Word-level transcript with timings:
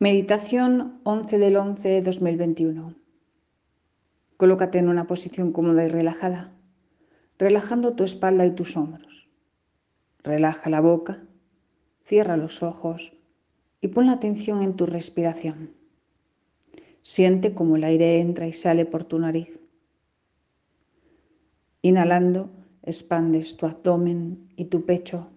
Meditación 0.00 1.00
11 1.04 1.38
del 1.38 1.56
11 1.56 1.88
de 1.88 2.02
2021. 2.02 2.96
Colócate 4.36 4.78
en 4.78 4.88
una 4.88 5.06
posición 5.06 5.52
cómoda 5.52 5.84
y 5.84 5.88
relajada, 5.88 6.52
relajando 7.38 7.94
tu 7.94 8.02
espalda 8.02 8.44
y 8.44 8.50
tus 8.50 8.76
hombros. 8.76 9.28
Relaja 10.24 10.68
la 10.68 10.80
boca, 10.80 11.22
cierra 12.02 12.36
los 12.36 12.64
ojos 12.64 13.12
y 13.80 13.86
pon 13.86 14.06
la 14.06 14.14
atención 14.14 14.64
en 14.64 14.74
tu 14.74 14.84
respiración. 14.84 15.70
Siente 17.02 17.54
cómo 17.54 17.76
el 17.76 17.84
aire 17.84 18.18
entra 18.18 18.48
y 18.48 18.52
sale 18.52 18.86
por 18.86 19.04
tu 19.04 19.20
nariz. 19.20 19.60
Inhalando, 21.82 22.50
expandes 22.82 23.56
tu 23.56 23.66
abdomen 23.66 24.48
y 24.56 24.64
tu 24.64 24.84
pecho 24.84 25.30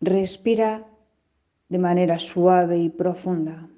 Respira 0.00 0.86
de 1.68 1.78
manera 1.78 2.18
suave 2.18 2.78
y 2.78 2.88
profunda, 2.88 3.68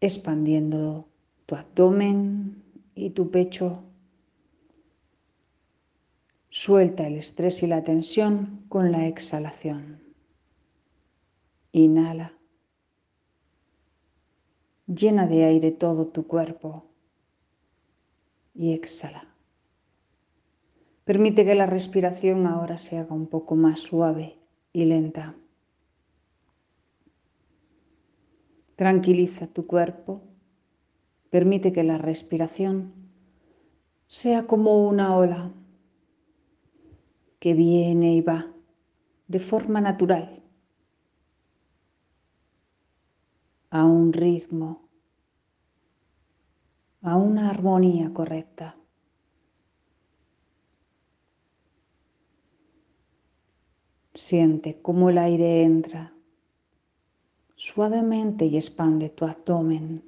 expandiendo 0.00 1.08
tu 1.46 1.54
abdomen 1.54 2.62
y 2.94 3.10
tu 3.10 3.30
pecho. 3.30 3.84
Suelta 6.48 7.06
el 7.06 7.16
estrés 7.16 7.62
y 7.62 7.66
la 7.66 7.82
tensión 7.82 8.64
con 8.68 8.92
la 8.92 9.06
exhalación. 9.06 10.02
Inhala. 11.72 12.34
Llena 14.86 15.28
de 15.28 15.44
aire 15.44 15.70
todo 15.70 16.08
tu 16.08 16.26
cuerpo 16.26 16.86
y 18.54 18.72
exhala. 18.72 19.28
Permite 21.04 21.44
que 21.44 21.54
la 21.54 21.66
respiración 21.66 22.46
ahora 22.46 22.76
se 22.76 22.98
haga 22.98 23.14
un 23.14 23.26
poco 23.26 23.54
más 23.54 23.80
suave 23.80 24.38
y 24.72 24.84
lenta. 24.84 25.36
Tranquiliza 28.80 29.46
tu 29.46 29.66
cuerpo. 29.66 30.22
Permite 31.28 31.70
que 31.70 31.84
la 31.84 31.98
respiración 31.98 32.94
sea 34.06 34.46
como 34.46 34.88
una 34.88 35.14
ola 35.14 35.52
que 37.38 37.52
viene 37.52 38.14
y 38.14 38.22
va 38.22 38.50
de 39.28 39.38
forma 39.38 39.82
natural, 39.82 40.42
a 43.68 43.84
un 43.84 44.14
ritmo, 44.14 44.88
a 47.02 47.18
una 47.18 47.50
armonía 47.50 48.14
correcta. 48.14 48.76
Siente 54.14 54.80
cómo 54.80 55.10
el 55.10 55.18
aire 55.18 55.64
entra 55.64 56.14
suavemente 57.60 58.46
y 58.46 58.56
expande 58.56 59.10
tu 59.10 59.26
abdomen. 59.26 60.02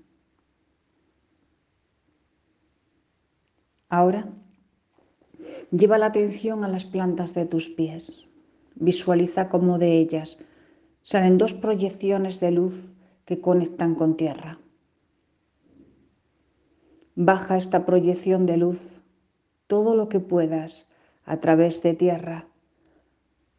Ahora, 3.90 4.32
lleva 5.70 5.98
la 5.98 6.06
atención 6.06 6.64
a 6.64 6.68
las 6.68 6.86
plantas 6.86 7.34
de 7.34 7.44
tus 7.44 7.68
pies. 7.68 8.26
Visualiza 8.74 9.50
cómo 9.50 9.76
de 9.78 9.98
ellas 9.98 10.38
salen 11.02 11.36
dos 11.36 11.52
proyecciones 11.52 12.40
de 12.40 12.52
luz 12.52 12.90
que 13.26 13.42
conectan 13.42 13.96
con 13.96 14.16
tierra. 14.16 14.58
Baja 17.16 17.58
esta 17.58 17.84
proyección 17.84 18.46
de 18.46 18.56
luz 18.56 19.02
todo 19.66 19.94
lo 19.94 20.08
que 20.08 20.20
puedas 20.20 20.88
a 21.26 21.36
través 21.36 21.82
de 21.82 21.92
tierra 21.92 22.48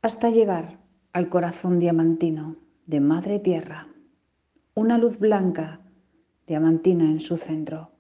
hasta 0.02 0.32
llegar 0.32 0.80
al 1.12 1.30
corazón 1.30 1.78
diamantino 1.78 2.63
de 2.86 3.00
Madre 3.00 3.40
Tierra, 3.40 3.88
una 4.74 4.98
luz 4.98 5.18
blanca 5.18 5.80
diamantina 6.48 7.06
en 7.06 7.22
su 7.22 7.38
centro. 7.38 7.92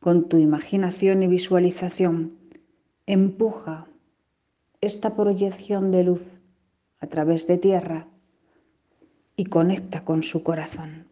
Con 0.00 0.30
tu 0.30 0.38
imaginación 0.38 1.22
y 1.22 1.26
visualización, 1.26 2.38
empuja 3.04 3.86
esta 4.80 5.14
proyección 5.14 5.90
de 5.90 6.04
luz 6.04 6.40
a 7.00 7.06
través 7.06 7.46
de 7.46 7.58
tierra 7.58 8.08
y 9.36 9.44
conecta 9.44 10.06
con 10.06 10.22
su 10.22 10.42
corazón. 10.42 11.06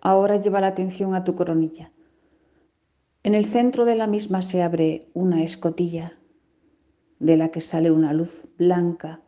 Ahora 0.00 0.38
lleva 0.38 0.60
la 0.60 0.68
atención 0.68 1.14
a 1.14 1.24
tu 1.24 1.34
coronilla 1.34 1.92
en 3.32 3.36
el 3.36 3.46
centro 3.46 3.86
de 3.86 3.94
la 3.94 4.06
misma 4.06 4.42
se 4.42 4.62
abre 4.62 5.08
una 5.14 5.42
escotilla 5.42 6.18
de 7.18 7.38
la 7.38 7.48
que 7.48 7.62
sale 7.62 7.90
una 7.90 8.12
luz 8.12 8.46
blanca 8.58 9.22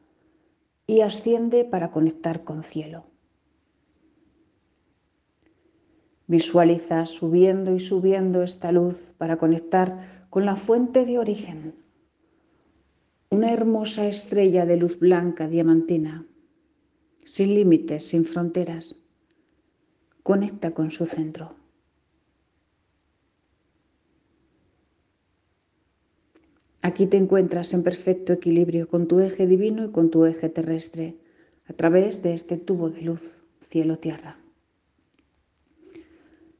y 0.87 1.01
asciende 1.01 1.65
para 1.65 1.91
conectar 1.91 2.45
con 2.45 2.65
cielo. 2.65 3.07
Visualiza 6.27 7.07
subiendo 7.07 7.75
y 7.75 7.81
subiendo 7.81 8.43
esta 8.43 8.73
luz 8.73 9.15
para 9.17 9.39
conectar 9.39 10.27
con 10.29 10.45
la 10.45 10.55
fuente 10.55 11.07
de 11.07 11.19
origen, 11.19 11.75
una 13.31 13.55
hermosa 13.55 14.07
estrella 14.07 14.67
de 14.67 14.77
luz 14.77 14.99
blanca 14.99 15.49
diamantina, 15.49 16.27
sin 17.25 17.55
límites, 17.55 18.07
sin 18.07 18.27
fronteras. 18.27 18.97
Conecta 20.23 20.73
con 20.73 20.91
su 20.91 21.07
centro. 21.07 21.64
Aquí 26.87 27.07
te 27.07 27.17
encuentras 27.17 27.73
en 27.73 27.83
perfecto 27.83 28.35
equilibrio 28.35 28.89
con 28.89 29.09
tu 29.09 29.21
eje 29.21 29.47
divino 29.47 29.87
y 29.87 29.91
con 29.91 30.11
tu 30.11 30.27
eje 30.27 30.51
terrestre 30.51 31.17
a 31.67 31.73
través 31.73 32.23
de 32.23 32.35
este 32.35 32.59
tubo 32.59 32.91
de 32.91 33.01
luz, 33.01 33.41
cielo-tierra. 33.71 34.37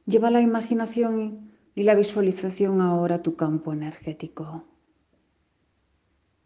Lleva 0.07 0.31
la 0.31 0.41
imaginación 0.41 1.51
y 1.75 1.83
la 1.83 1.93
visualización 1.93 2.81
ahora 2.81 3.17
a 3.17 3.21
tu 3.21 3.35
campo 3.35 3.71
energético. 3.71 4.63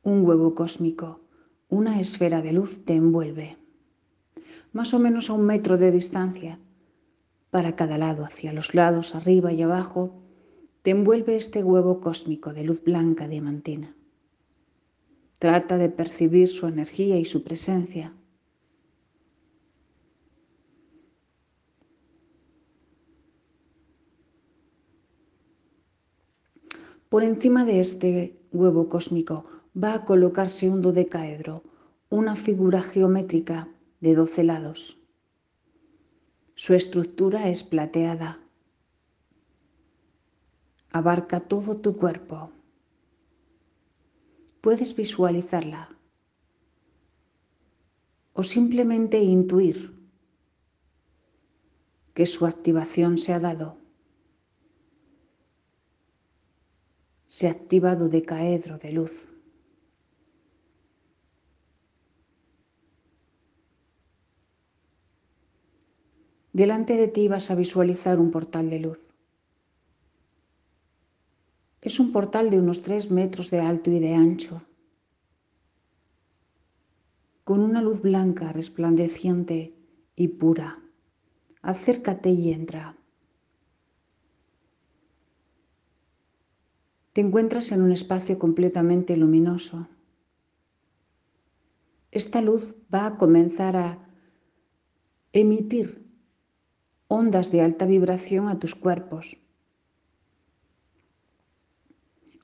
Un 0.04 0.26
huevo 0.26 0.56
cósmico, 0.56 1.22
una 1.70 2.02
esfera 2.02 2.42
de 2.42 2.52
luz 2.52 2.84
te 2.84 2.96
envuelve, 2.96 3.56
más 4.74 4.94
o 4.94 5.00
menos 5.00 5.30
a 5.30 5.34
un 5.34 5.46
metro 5.46 5.78
de 5.78 5.90
distancia, 5.90 6.60
para 7.50 7.78
cada 7.78 7.98
lado, 7.98 8.26
hacia 8.26 8.52
los 8.52 8.76
lados, 8.76 9.16
arriba 9.16 9.54
y 9.54 9.62
abajo, 9.62 10.22
te 10.82 10.92
envuelve 10.92 11.36
este 11.36 11.64
huevo 11.64 12.00
cósmico 12.00 12.54
de 12.54 12.64
luz 12.64 12.84
blanca 12.84 13.28
diamantina. 13.28 13.96
Trata 15.38 15.78
de 15.78 15.90
percibir 15.90 16.48
su 16.48 16.68
energía 16.68 17.18
y 17.18 17.26
su 17.26 17.44
presencia. 17.44 18.14
Por 27.10 27.24
encima 27.24 27.66
de 27.66 27.80
este 27.80 28.40
huevo 28.52 28.88
cósmico 28.88 29.46
va 29.76 29.96
a 29.96 30.06
colocarse 30.06 30.70
un 30.70 30.82
dodecaedro, 30.82 31.64
una 32.10 32.36
figura 32.36 32.84
geométrica 32.84 33.68
de 34.00 34.14
doce 34.14 34.44
lados. 34.44 35.00
Su 36.56 36.74
estructura 36.74 37.50
es 37.50 37.64
plateada, 37.64 38.40
abarca 40.92 41.40
todo 41.40 41.78
tu 41.78 41.98
cuerpo. 41.98 42.52
Puedes 44.62 44.96
visualizarla 44.96 45.90
o 48.34 48.44
simplemente 48.44 49.20
intuir 49.20 49.98
que 52.14 52.26
su 52.26 52.46
activación 52.46 53.18
se 53.18 53.34
ha 53.34 53.40
dado. 53.40 53.78
Se 57.28 57.48
ha 57.48 57.52
activado 57.52 58.10
de 58.10 58.24
caedro 58.24 58.78
de 58.78 58.92
luz. 58.92 59.30
Delante 66.52 66.98
de 66.98 67.08
ti 67.08 67.28
vas 67.30 67.52
a 67.52 67.56
visualizar 67.56 68.20
un 68.20 68.32
portal 68.32 68.70
de 68.70 68.80
luz. 68.80 69.09
Es 71.82 72.00
un 72.00 72.12
portal 72.12 72.50
de 72.50 72.60
unos 72.60 72.82
tres 72.82 73.10
metros 73.10 73.50
de 73.52 73.62
alto 73.62 73.90
y 73.90 74.00
de 74.00 74.14
ancho, 74.14 74.62
con 77.46 77.62
una 77.62 77.82
luz 77.82 78.02
blanca, 78.02 78.52
resplandeciente 78.52 79.74
y 80.16 80.28
pura. 80.28 80.84
Acércate 81.62 82.30
y 82.30 82.52
entra. 82.52 82.98
Te 87.14 87.22
encuentras 87.22 87.72
en 87.72 87.82
un 87.82 87.92
espacio 87.92 88.38
completamente 88.38 89.16
luminoso. 89.18 89.88
Esta 92.12 92.42
luz 92.42 92.76
va 92.94 93.06
a 93.08 93.18
comenzar 93.18 93.78
a 93.78 94.10
emitir 95.32 96.06
ondas 97.08 97.52
de 97.52 97.62
alta 97.62 97.86
vibración 97.86 98.48
a 98.48 98.60
tus 98.60 98.76
cuerpos 98.76 99.38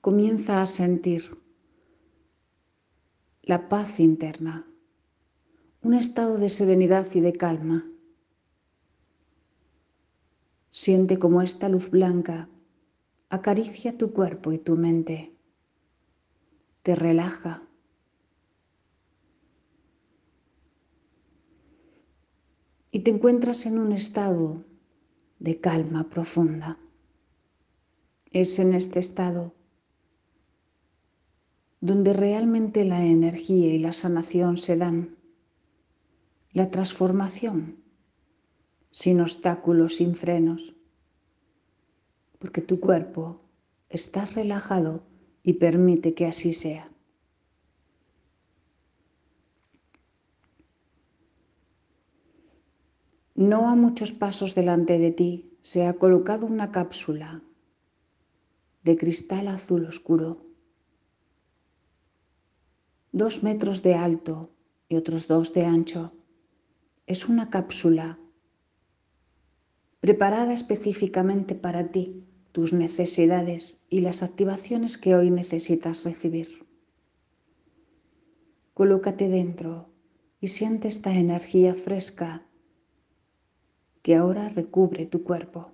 comienza 0.06 0.62
a 0.62 0.68
sentir 0.68 1.36
la 3.42 3.68
paz 3.70 4.00
interna, 4.00 4.68
un 5.82 5.96
estado 5.96 6.38
de 6.38 6.50
serenidad 6.50 7.08
y 7.16 7.22
de 7.22 7.34
calma. 7.34 7.90
Siente 10.70 11.18
como 11.18 11.42
esta 11.42 11.70
luz 11.70 11.90
blanca 11.90 12.50
acaricia 13.30 13.98
tu 13.98 14.14
cuerpo 14.14 14.52
y 14.52 14.60
tu 14.60 14.78
mente, 14.78 15.34
te 16.84 16.94
relaja. 16.94 17.64
Y 22.92 23.00
te 23.00 23.10
encuentras 23.10 23.66
en 23.66 23.80
un 23.80 23.92
estado 23.92 24.64
de 25.40 25.60
calma 25.60 26.12
profunda. 26.12 26.78
Es 28.30 28.60
en 28.60 28.76
este 28.76 29.00
estado 29.00 29.55
donde 31.86 32.14
realmente 32.14 32.84
la 32.84 33.06
energía 33.06 33.72
y 33.72 33.78
la 33.78 33.94
sanación 33.94 34.58
se 34.58 34.76
dan, 34.76 35.18
la 36.52 36.72
transformación 36.72 37.78
sin 38.90 39.22
obstáculos, 39.22 39.98
sin 39.98 40.16
frenos, 40.16 40.74
porque 42.40 42.62
tu 42.62 42.80
cuerpo 42.80 43.42
está 43.88 44.26
relajado 44.26 45.04
y 45.44 45.54
permite 45.54 46.16
que 46.16 46.26
así 46.26 46.54
sea. 46.54 46.90
No 53.36 53.70
a 53.70 53.76
muchos 53.76 54.12
pasos 54.12 54.56
delante 54.56 54.98
de 54.98 55.12
ti 55.12 55.58
se 55.62 55.86
ha 55.86 55.94
colocado 55.94 56.48
una 56.48 56.72
cápsula 56.72 57.44
de 58.82 58.98
cristal 58.98 59.50
azul 59.50 59.86
oscuro 59.86 60.46
dos 63.16 63.44
metros 63.44 63.82
de 63.82 63.94
alto 63.94 64.52
y 64.90 64.98
otros 64.98 65.30
dos 65.30 65.54
de 65.54 65.64
ancho. 65.64 66.12
Es 67.08 67.30
una 67.30 67.50
cápsula 67.50 68.20
preparada 70.02 70.52
específicamente 70.52 71.56
para 71.56 71.92
ti, 71.92 72.26
tus 72.52 72.74
necesidades 72.74 73.80
y 73.90 74.02
las 74.02 74.22
activaciones 74.22 74.98
que 74.98 75.16
hoy 75.16 75.32
necesitas 75.32 76.04
recibir. 76.04 76.68
Colócate 78.74 79.30
dentro 79.30 79.88
y 80.42 80.50
siente 80.50 80.90
esta 80.90 81.14
energía 81.14 81.74
fresca 81.74 82.46
que 84.02 84.16
ahora 84.18 84.50
recubre 84.50 85.06
tu 85.06 85.24
cuerpo. 85.24 85.72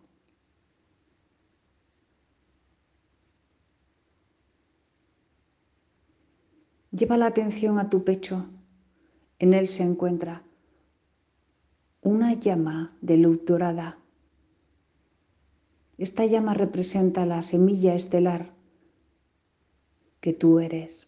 Lleva 6.91 7.17
la 7.17 7.27
atención 7.27 7.79
a 7.79 7.89
tu 7.89 8.03
pecho. 8.03 8.45
En 9.39 9.53
él 9.53 9.67
se 9.67 9.83
encuentra 9.83 10.43
una 12.01 12.33
llama 12.33 12.97
de 13.01 13.17
luz 13.17 13.45
dorada. 13.45 13.97
Esta 15.97 16.25
llama 16.25 16.53
representa 16.53 17.25
la 17.25 17.41
semilla 17.43 17.95
estelar 17.95 18.53
que 20.19 20.33
tú 20.33 20.59
eres. 20.59 21.07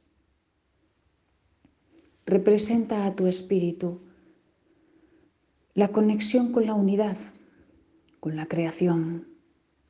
Representa 2.26 3.06
a 3.06 3.16
tu 3.16 3.28
espíritu 3.28 4.00
la 5.74 5.90
conexión 5.90 6.52
con 6.52 6.66
la 6.66 6.76
unidad, 6.76 7.18
con 8.20 8.36
la 8.36 8.46
creación. 8.46 9.28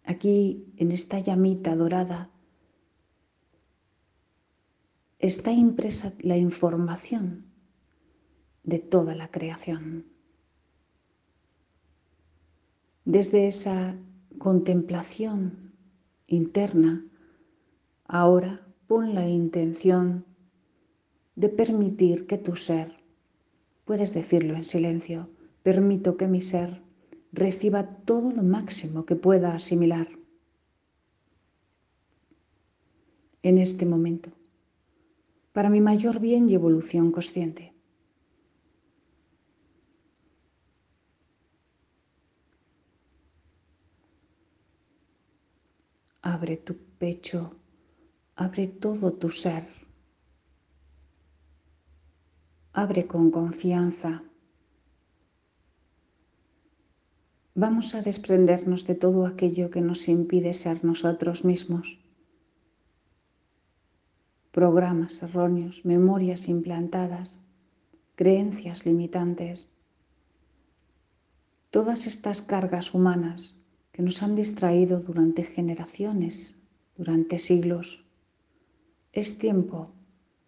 Aquí, 0.06 0.74
en 0.78 0.92
esta 0.92 1.20
llamita 1.20 1.76
dorada, 1.76 2.33
está 5.24 5.54
impresa 5.54 6.12
la 6.20 6.36
información 6.36 7.46
de 8.64 8.80
toda 8.80 9.16
la 9.16 9.32
creación. 9.32 10.06
Desde 13.06 13.48
esa 13.48 13.96
contemplación 14.38 15.72
interna, 16.28 17.06
ahora 18.06 18.68
pon 18.88 19.16
la 19.16 19.26
intención 19.26 20.26
de 21.38 21.48
permitir 21.48 22.28
que 22.28 22.38
tu 22.38 22.58
ser, 22.58 22.92
puedes 23.86 24.14
decirlo 24.14 24.56
en 24.56 24.66
silencio, 24.66 25.30
permito 25.64 26.18
que 26.18 26.28
mi 26.28 26.42
ser 26.42 26.82
reciba 27.32 27.96
todo 28.04 28.30
lo 28.30 28.44
máximo 28.44 29.06
que 29.06 29.16
pueda 29.16 29.56
asimilar 29.56 30.10
en 33.42 33.58
este 33.58 33.86
momento 33.86 34.43
para 35.54 35.70
mi 35.70 35.82
mayor 35.82 36.20
bien 36.20 36.50
y 36.50 36.56
evolución 36.56 37.12
consciente. 37.12 37.74
Abre 46.24 46.58
tu 46.58 46.76
pecho, 46.98 47.56
abre 48.36 48.68
todo 48.68 49.14
tu 49.14 49.30
ser. 49.30 49.66
Abre 52.74 53.06
con 53.06 53.30
confianza. 53.30 54.24
Vamos 57.54 57.94
a 57.94 58.02
desprendernos 58.02 58.88
de 58.88 58.96
todo 58.96 59.28
aquello 59.28 59.70
que 59.70 59.82
nos 59.82 60.08
impide 60.08 60.56
ser 60.56 60.84
nosotros 60.84 61.46
mismos 61.46 62.03
programas 64.54 65.24
erróneos, 65.24 65.84
memorias 65.84 66.48
implantadas, 66.48 67.40
creencias 68.14 68.86
limitantes. 68.86 69.68
Todas 71.72 72.06
estas 72.06 72.44
cargas 72.44 72.94
humanas 72.94 73.56
que 73.92 74.04
nos 74.04 74.22
han 74.22 74.36
distraído 74.36 75.00
durante 75.00 75.44
generaciones, 75.44 76.56
durante 76.96 77.40
siglos. 77.40 78.06
Es 79.12 79.40
tiempo 79.40 79.92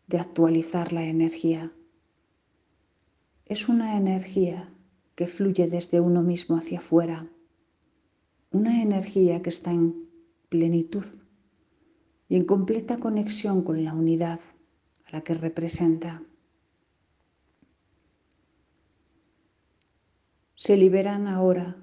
de 0.06 0.20
actualizar 0.20 0.94
la 0.94 1.06
energía. 1.06 1.72
Es 3.48 3.68
una 3.68 3.98
energía 3.98 4.72
que 5.16 5.26
fluye 5.26 5.66
desde 5.68 6.00
uno 6.00 6.22
mismo 6.22 6.58
hacia 6.58 6.78
afuera, 6.78 7.28
una 8.52 8.84
energía 8.84 9.42
que 9.42 9.50
está 9.50 9.72
en 9.72 10.08
plenitud 10.50 11.06
y 12.28 12.36
en 12.36 12.46
completa 12.46 12.98
conexión 12.98 13.62
con 13.62 13.84
la 13.84 13.94
unidad 13.94 14.40
a 15.06 15.12
la 15.12 15.22
que 15.22 15.34
representa. 15.34 16.24
Se 20.56 20.78
liberan 20.78 21.28
ahora, 21.28 21.76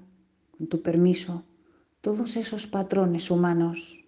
con 0.57 0.67
tu 0.67 0.81
permiso, 0.81 1.45
todos 2.01 2.35
esos 2.35 2.67
patrones 2.67 3.31
humanos 3.31 4.03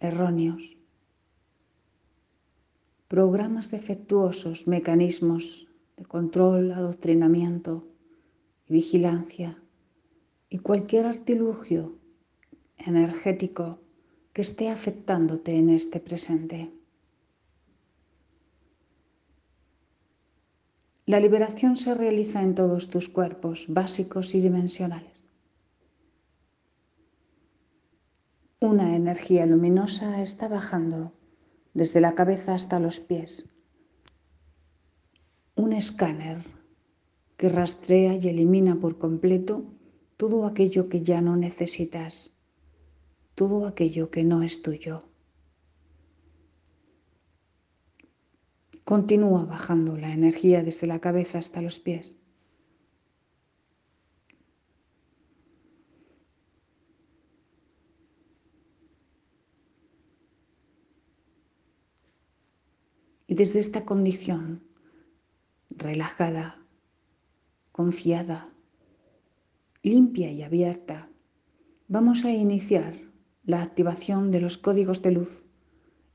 erróneos, 0.00 0.76
programas 3.08 3.70
defectuosos, 3.70 4.68
mecanismos 4.68 5.68
de 5.96 6.04
control, 6.04 6.72
adoctrinamiento 6.72 7.88
y 8.66 8.74
vigilancia 8.74 9.60
y 10.48 10.58
cualquier 10.58 11.06
artilugio 11.06 11.98
energético 12.76 13.80
que 14.38 14.42
esté 14.42 14.68
afectándote 14.68 15.58
en 15.58 15.68
este 15.68 15.98
presente. 15.98 16.70
La 21.06 21.18
liberación 21.18 21.76
se 21.76 21.92
realiza 21.92 22.40
en 22.40 22.54
todos 22.54 22.88
tus 22.88 23.08
cuerpos 23.08 23.66
básicos 23.68 24.36
y 24.36 24.40
dimensionales. 24.40 25.24
Una 28.60 28.94
energía 28.94 29.44
luminosa 29.44 30.22
está 30.22 30.46
bajando 30.46 31.12
desde 31.74 32.00
la 32.00 32.14
cabeza 32.14 32.54
hasta 32.54 32.78
los 32.78 33.00
pies. 33.00 33.48
Un 35.56 35.72
escáner 35.72 36.44
que 37.36 37.48
rastrea 37.48 38.14
y 38.14 38.28
elimina 38.28 38.76
por 38.76 38.98
completo 38.98 39.64
todo 40.16 40.46
aquello 40.46 40.88
que 40.88 41.02
ya 41.02 41.20
no 41.20 41.34
necesitas 41.34 42.37
todo 43.38 43.68
aquello 43.68 44.10
que 44.10 44.24
no 44.24 44.42
es 44.42 44.62
tuyo. 44.62 45.04
Continúa 48.82 49.44
bajando 49.44 49.96
la 49.96 50.12
energía 50.12 50.64
desde 50.64 50.88
la 50.88 50.98
cabeza 50.98 51.38
hasta 51.38 51.62
los 51.62 51.78
pies. 51.78 52.16
Y 63.28 63.36
desde 63.36 63.60
esta 63.60 63.84
condición 63.84 64.64
relajada, 65.70 66.58
confiada, 67.70 68.52
limpia 69.84 70.32
y 70.32 70.42
abierta, 70.42 71.08
vamos 71.86 72.24
a 72.24 72.32
iniciar 72.32 73.07
la 73.48 73.62
activación 73.62 74.30
de 74.30 74.42
los 74.42 74.58
códigos 74.58 75.00
de 75.00 75.10
luz 75.10 75.46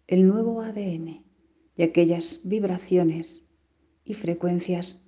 el 0.05 0.27
nuevo 0.27 0.61
ADN 0.61 1.25
y 1.75 1.81
aquellas 1.81 2.41
vibraciones 2.43 3.43
y 4.05 4.13
frecuencias 4.13 5.01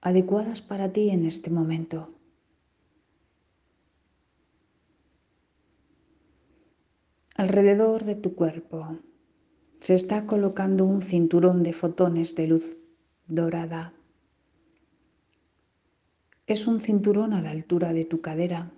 adecuadas 0.00 0.62
para 0.62 0.92
ti 0.92 1.10
en 1.10 1.26
este 1.26 1.50
momento. 1.50 2.14
Alrededor 7.34 8.04
de 8.04 8.14
tu 8.14 8.36
cuerpo 8.36 9.00
se 9.80 9.94
está 9.94 10.26
colocando 10.26 10.84
un 10.84 11.02
cinturón 11.02 11.64
de 11.64 11.72
fotones 11.72 12.36
de 12.36 12.46
luz 12.46 12.78
dorada. 13.26 13.94
Es 16.46 16.68
un 16.68 16.78
cinturón 16.78 17.32
a 17.32 17.42
la 17.42 17.50
altura 17.50 17.92
de 17.92 18.04
tu 18.04 18.20
cadera, 18.20 18.70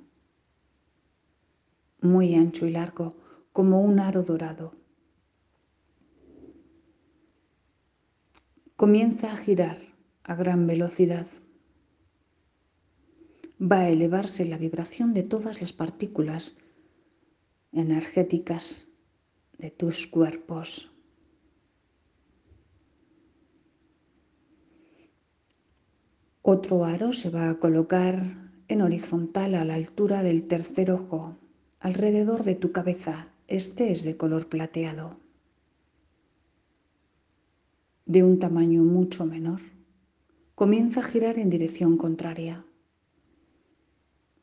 muy 2.06 2.34
ancho 2.34 2.66
y 2.66 2.70
largo, 2.70 3.14
como 3.52 3.82
un 3.82 4.00
aro 4.00 4.22
dorado. 4.22 4.74
Comienza 8.76 9.32
a 9.32 9.36
girar 9.36 9.78
a 10.24 10.34
gran 10.34 10.66
velocidad. 10.66 11.26
Va 13.60 13.80
a 13.80 13.88
elevarse 13.88 14.44
la 14.44 14.58
vibración 14.58 15.14
de 15.14 15.22
todas 15.22 15.60
las 15.60 15.72
partículas 15.72 16.56
energéticas 17.72 18.88
de 19.58 19.70
tus 19.70 20.06
cuerpos. 20.06 20.90
Otro 26.42 26.84
aro 26.84 27.12
se 27.12 27.30
va 27.30 27.50
a 27.50 27.58
colocar 27.58 28.22
en 28.68 28.82
horizontal 28.82 29.54
a 29.54 29.64
la 29.64 29.74
altura 29.74 30.22
del 30.22 30.46
tercer 30.46 30.90
ojo, 30.90 31.36
alrededor 31.86 32.42
de 32.42 32.56
tu 32.56 32.72
cabeza. 32.72 33.28
Este 33.46 33.92
es 33.92 34.02
de 34.02 34.16
color 34.16 34.48
plateado, 34.48 35.20
de 38.06 38.24
un 38.24 38.40
tamaño 38.40 38.82
mucho 38.82 39.24
menor. 39.24 39.60
Comienza 40.56 40.98
a 40.98 41.04
girar 41.04 41.38
en 41.38 41.48
dirección 41.48 41.96
contraria. 41.96 42.64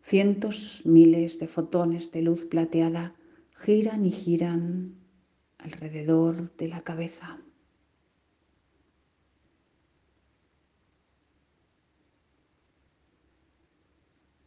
Cientos, 0.01 0.83
miles 0.85 1.37
de 1.37 1.49
fotones 1.49 2.13
de 2.13 2.21
luz 2.21 2.45
plateada 2.45 3.13
giran 3.57 4.05
y 4.05 4.11
giran 4.11 4.95
alrededor 5.57 6.55
de 6.55 6.69
la 6.69 6.79
cabeza. 6.79 7.41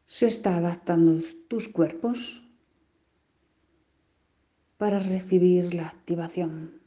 Se 0.06 0.26
está 0.26 0.56
adaptando 0.56 1.20
tus 1.46 1.68
cuerpos 1.68 2.45
para 4.78 4.98
recibir 4.98 5.74
la 5.74 5.86
activación. 5.86 6.86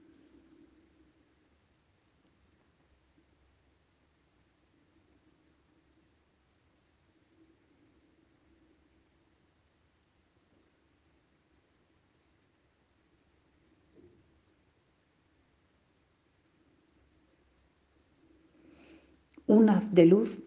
un 19.49 19.67
haz 19.67 19.95
de 19.95 20.05
luz 20.05 20.43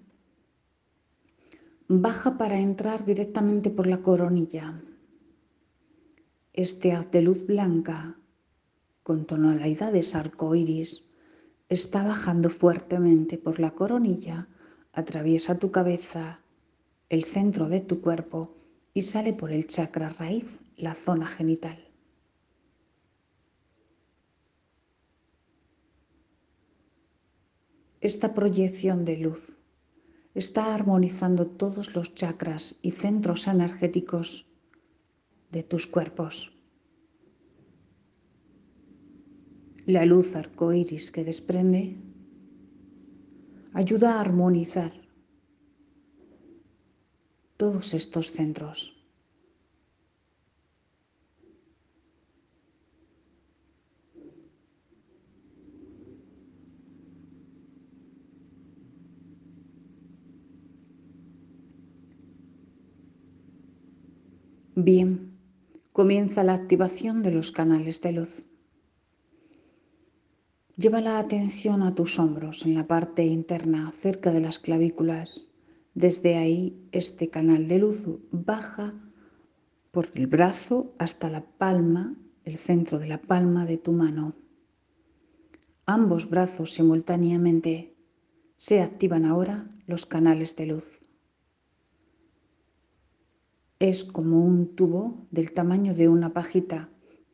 baja 1.89 2.39
para 2.39 2.57
entrar 2.61 3.05
directamente 3.05 3.69
por 3.69 3.89
la 3.89 4.01
coronilla. 4.01 4.81
Este 6.55 6.93
haz 6.93 7.11
de 7.11 7.23
luz 7.23 7.47
blanca 7.47 8.19
con 9.03 9.25
tonalidades 9.25 10.15
arcoíris 10.15 11.09
está 11.71 12.03
bajando 12.03 12.51
fuertemente 12.51 13.39
por 13.39 13.59
la 13.59 13.71
coronilla, 13.71 14.49
atraviesa 14.93 15.59
tu 15.59 15.71
cabeza, 15.71 16.43
el 17.09 17.25
centro 17.25 17.71
de 17.71 17.81
tu 17.81 18.03
cuerpo 18.03 18.55
y 18.93 19.01
sale 19.01 19.33
por 19.33 19.51
el 19.51 19.67
chakra 19.67 20.11
raíz, 20.11 20.61
la 20.77 20.95
zona 20.95 21.27
genital. 21.27 21.89
Esta 28.03 28.35
proyección 28.35 29.07
de 29.07 29.17
luz 29.17 29.57
está 30.35 30.75
armonizando 30.75 31.47
todos 31.47 31.95
los 31.95 32.15
chakras 32.15 32.75
y 32.83 32.91
centros 32.91 33.47
energéticos 33.47 34.52
de 35.53 35.63
tus 35.63 35.87
cuerpos. 35.87 36.51
La 39.85 40.07
luz 40.07 40.35
arcoíris 40.35 41.11
que 41.11 41.25
desprende 41.25 41.97
ayuda 43.75 44.15
a 44.15 44.21
armonizar 44.21 44.93
todos 47.57 47.95
estos 47.95 48.33
centros. 48.33 48.97
Bien, 64.75 65.32
comienza 65.93 66.43
la 66.43 66.55
activación 66.55 67.23
de 67.23 67.33
los 67.33 67.53
canales 67.53 68.01
de 68.01 68.13
luz. 68.13 68.47
Lleva 70.77 71.03
la 71.03 71.19
atención 71.19 71.83
a 71.83 71.95
tus 71.95 72.19
hombros 72.19 72.65
en 72.65 72.75
la 72.75 72.87
parte 72.87 73.27
interna, 73.27 73.93
cerca 73.93 74.33
de 74.33 74.41
las 74.41 74.59
clavículas. 74.59 75.49
Desde 75.95 76.37
ahí, 76.37 76.89
este 76.93 77.29
canal 77.29 77.69
de 77.69 77.79
luz 77.79 78.05
baja 78.31 78.95
por 79.91 80.09
el 80.15 80.27
brazo 80.27 80.95
hasta 80.99 81.29
la 81.29 81.45
palma, 81.45 82.17
el 82.45 82.57
centro 82.57 82.99
de 82.99 83.09
la 83.09 83.21
palma 83.21 83.67
de 83.67 83.77
tu 83.77 83.93
mano. 83.93 84.35
Ambos 85.85 86.31
brazos 86.31 86.73
simultáneamente 86.73 87.95
se 88.57 88.81
activan 88.81 89.27
ahora 89.27 89.69
los 89.87 90.07
canales 90.07 90.57
de 90.57 90.67
luz 90.67 91.02
es 93.83 94.05
como 94.05 94.39
un 94.39 94.77
tubo 94.77 95.27
del 95.33 95.51
tamaño 95.51 95.93
de 95.93 96.09
una 96.09 96.33
pajita 96.33 96.89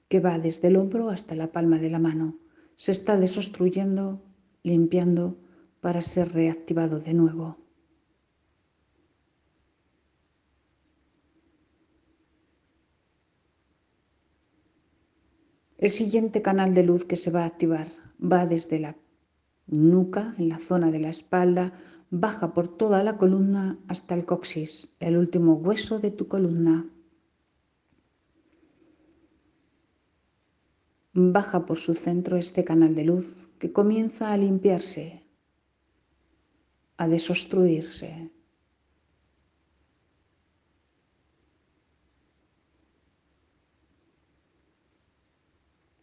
que 0.08 0.18
va 0.18 0.38
desde 0.38 0.68
el 0.68 0.78
hombro 0.78 1.10
hasta 1.10 1.34
la 1.34 1.52
palma 1.52 1.78
de 1.78 1.90
la 1.90 1.98
mano. 1.98 2.38
Se 2.74 2.90
está 2.90 3.18
desobstruyendo, 3.18 4.22
limpiando 4.62 5.36
para 5.82 6.00
ser 6.00 6.32
reactivado 6.32 7.00
de 7.00 7.12
nuevo. 7.12 7.58
El 15.76 15.90
siguiente 15.90 16.40
canal 16.40 16.72
de 16.72 16.82
luz 16.82 17.04
que 17.04 17.16
se 17.16 17.30
va 17.30 17.42
a 17.42 17.46
activar 17.46 17.88
va 18.20 18.46
desde 18.46 18.78
la 18.78 18.96
nuca, 19.66 20.34
en 20.38 20.48
la 20.48 20.58
zona 20.58 20.90
de 20.90 21.00
la 21.00 21.10
espalda, 21.10 21.74
baja 22.10 22.54
por 22.54 22.68
toda 22.68 23.02
la 23.02 23.16
columna 23.18 23.78
hasta 23.88 24.14
el 24.14 24.24
coxis, 24.24 24.96
el 25.00 25.16
último 25.16 25.54
hueso 25.54 25.98
de 25.98 26.10
tu 26.10 26.28
columna. 26.28 26.90
Baja 31.12 31.66
por 31.66 31.78
su 31.78 31.94
centro 31.94 32.36
este 32.36 32.64
canal 32.64 32.94
de 32.94 33.04
luz 33.04 33.48
que 33.58 33.72
comienza 33.72 34.32
a 34.32 34.36
limpiarse, 34.36 35.24
a 36.96 37.08
desostruirse. 37.08 38.30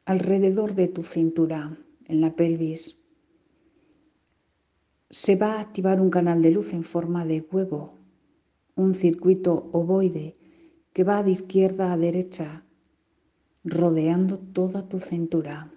Alrededor 0.06 0.76
de 0.76 0.88
tu 0.88 1.04
cintura, 1.04 1.78
en 2.06 2.22
la 2.22 2.36
pelvis, 2.36 3.05
se 5.10 5.36
va 5.36 5.54
a 5.54 5.60
activar 5.60 6.02
un 6.02 6.10
canal 6.10 6.42
de 6.42 6.52
luz 6.52 6.74
en 6.74 6.84
forma 6.84 7.26
de 7.26 7.42
huevo, 7.52 7.98
un 8.76 8.94
circuito 8.94 9.70
ovoide 9.72 10.36
que 10.94 11.04
va 11.04 11.24
de 11.24 11.32
izquierda 11.32 11.94
a 11.94 11.98
derecha, 11.98 12.64
rodeando 13.64 14.40
toda 14.40 14.88
tu 14.88 15.00
cintura. 15.00 15.72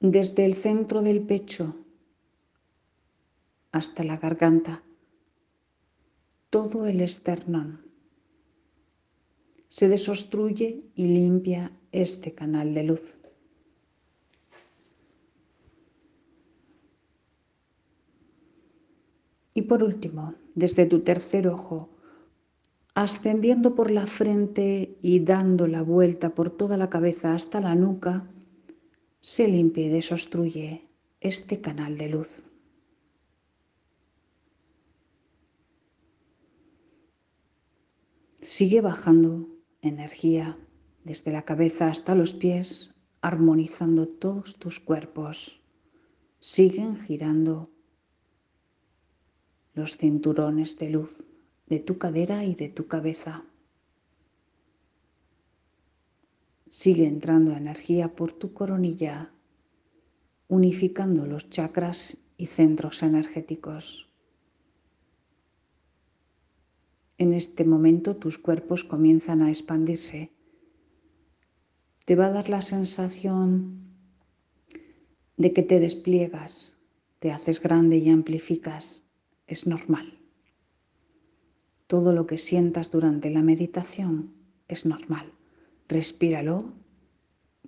Desde 0.00 0.44
el 0.44 0.54
centro 0.54 1.02
del 1.02 1.22
pecho 1.22 1.74
hasta 3.72 4.04
la 4.04 4.16
garganta, 4.16 4.82
todo 6.50 6.86
el 6.86 7.00
esternón 7.00 7.87
se 9.68 9.88
desostruye 9.88 10.82
y 10.94 11.06
limpia 11.08 11.72
este 11.92 12.34
canal 12.34 12.74
de 12.74 12.82
luz. 12.84 13.18
Y 19.54 19.62
por 19.62 19.82
último, 19.82 20.34
desde 20.54 20.86
tu 20.86 21.00
tercer 21.00 21.48
ojo, 21.48 21.90
ascendiendo 22.94 23.74
por 23.74 23.90
la 23.90 24.06
frente 24.06 24.96
y 25.02 25.20
dando 25.20 25.66
la 25.66 25.82
vuelta 25.82 26.34
por 26.34 26.50
toda 26.50 26.76
la 26.76 26.88
cabeza 26.88 27.34
hasta 27.34 27.60
la 27.60 27.74
nuca, 27.74 28.30
se 29.20 29.48
limpia 29.48 29.86
y 29.86 29.88
desobstruye 29.88 30.88
este 31.20 31.60
canal 31.60 31.98
de 31.98 32.08
luz. 32.08 32.44
Sigue 38.40 38.80
bajando 38.80 39.57
energía 39.82 40.58
desde 41.04 41.32
la 41.32 41.42
cabeza 41.42 41.88
hasta 41.88 42.14
los 42.14 42.34
pies, 42.34 42.94
armonizando 43.20 44.08
todos 44.08 44.56
tus 44.56 44.80
cuerpos. 44.80 45.60
Siguen 46.40 46.98
girando 46.98 47.70
los 49.74 49.96
cinturones 49.96 50.78
de 50.78 50.90
luz 50.90 51.28
de 51.68 51.78
tu 51.80 51.98
cadera 51.98 52.44
y 52.44 52.54
de 52.54 52.68
tu 52.68 52.86
cabeza. 52.86 53.44
Sigue 56.68 57.06
entrando 57.06 57.52
energía 57.52 58.14
por 58.14 58.32
tu 58.32 58.52
coronilla, 58.52 59.32
unificando 60.48 61.26
los 61.26 61.50
chakras 61.50 62.16
y 62.36 62.46
centros 62.46 63.02
energéticos. 63.02 64.07
En 67.18 67.32
este 67.32 67.64
momento 67.64 68.14
tus 68.14 68.38
cuerpos 68.38 68.84
comienzan 68.84 69.42
a 69.42 69.48
expandirse. 69.48 70.30
Te 72.04 72.14
va 72.14 72.26
a 72.26 72.30
dar 72.30 72.48
la 72.48 72.62
sensación 72.62 73.82
de 75.36 75.52
que 75.52 75.62
te 75.62 75.80
despliegas, 75.80 76.76
te 77.18 77.32
haces 77.32 77.60
grande 77.60 77.96
y 77.98 78.08
amplificas 78.08 79.02
es 79.48 79.66
normal. 79.66 80.18
Todo 81.88 82.12
lo 82.12 82.26
que 82.28 82.38
sientas 82.38 82.92
durante 82.92 83.30
la 83.30 83.42
meditación 83.42 84.32
es 84.68 84.86
normal. 84.86 85.32
Respíralo 85.88 86.72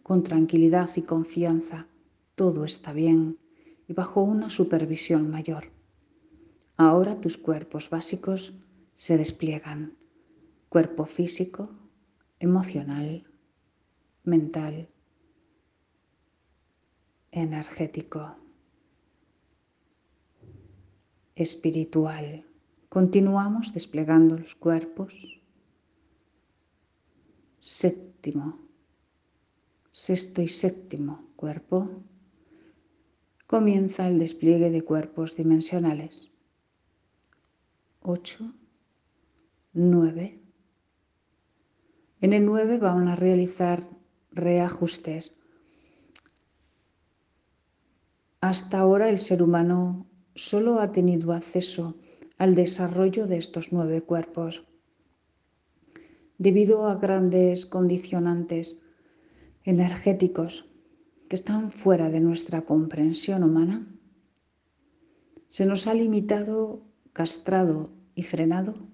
con 0.05 0.23
tranquilidad 0.23 0.91
y 0.95 1.03
confianza. 1.03 1.89
Todo 2.37 2.65
está 2.65 2.93
bien 2.93 3.39
y 3.89 3.95
bajo 3.95 4.23
una 4.23 4.49
supervisión 4.49 5.29
mayor. 5.29 5.73
Ahora 6.77 7.21
tus 7.21 7.37
cuerpos 7.37 7.91
básicos 7.91 8.55
se 9.01 9.17
despliegan. 9.17 9.97
Cuerpo 10.69 11.07
físico, 11.07 11.71
emocional, 12.39 13.27
mental, 14.25 14.91
energético 17.31 18.37
espiritual. 21.35 22.45
Continuamos 22.91 23.73
desplegando 23.73 24.37
los 24.37 24.55
cuerpos. 24.55 25.41
Séptimo, 27.59 28.59
sexto 29.93 30.43
y 30.43 30.49
séptimo 30.49 31.31
cuerpo. 31.37 32.03
Comienza 33.47 34.07
el 34.09 34.19
despliegue 34.19 34.69
de 34.69 34.83
cuerpos 34.83 35.37
dimensionales. 35.37 36.31
Ocho, 38.03 38.60
nueve. 39.73 40.43
En 42.21 42.33
el 42.33 42.45
nueve 42.45 42.79
van 42.79 43.09
a 43.09 43.17
realizar 43.17 43.89
reajustes. 44.33 45.35
Hasta 48.41 48.79
ahora 48.79 49.09
el 49.09 49.21
ser 49.21 49.43
humano 49.43 50.07
solo 50.35 50.81
ha 50.81 50.93
tenido 50.93 51.33
acceso 51.33 51.97
al 52.37 52.55
desarrollo 52.55 53.27
de 53.27 53.37
estos 53.37 53.73
nueve 53.73 54.03
cuerpos. 54.03 54.67
Debido 56.39 56.87
a 56.87 56.97
grandes 56.97 57.67
condicionantes 57.67 58.81
energéticos 59.63 60.67
que 61.29 61.37
están 61.37 61.71
fuera 61.71 62.11
de 62.11 62.21
nuestra 62.21 62.63
comprensión 62.63 63.45
humana, 63.45 63.87
se 65.49 65.67
nos 65.67 65.87
ha 65.87 65.95
limitado, 65.95 66.83
castrado 67.13 67.93
y 68.15 68.23
frenado 68.23 68.91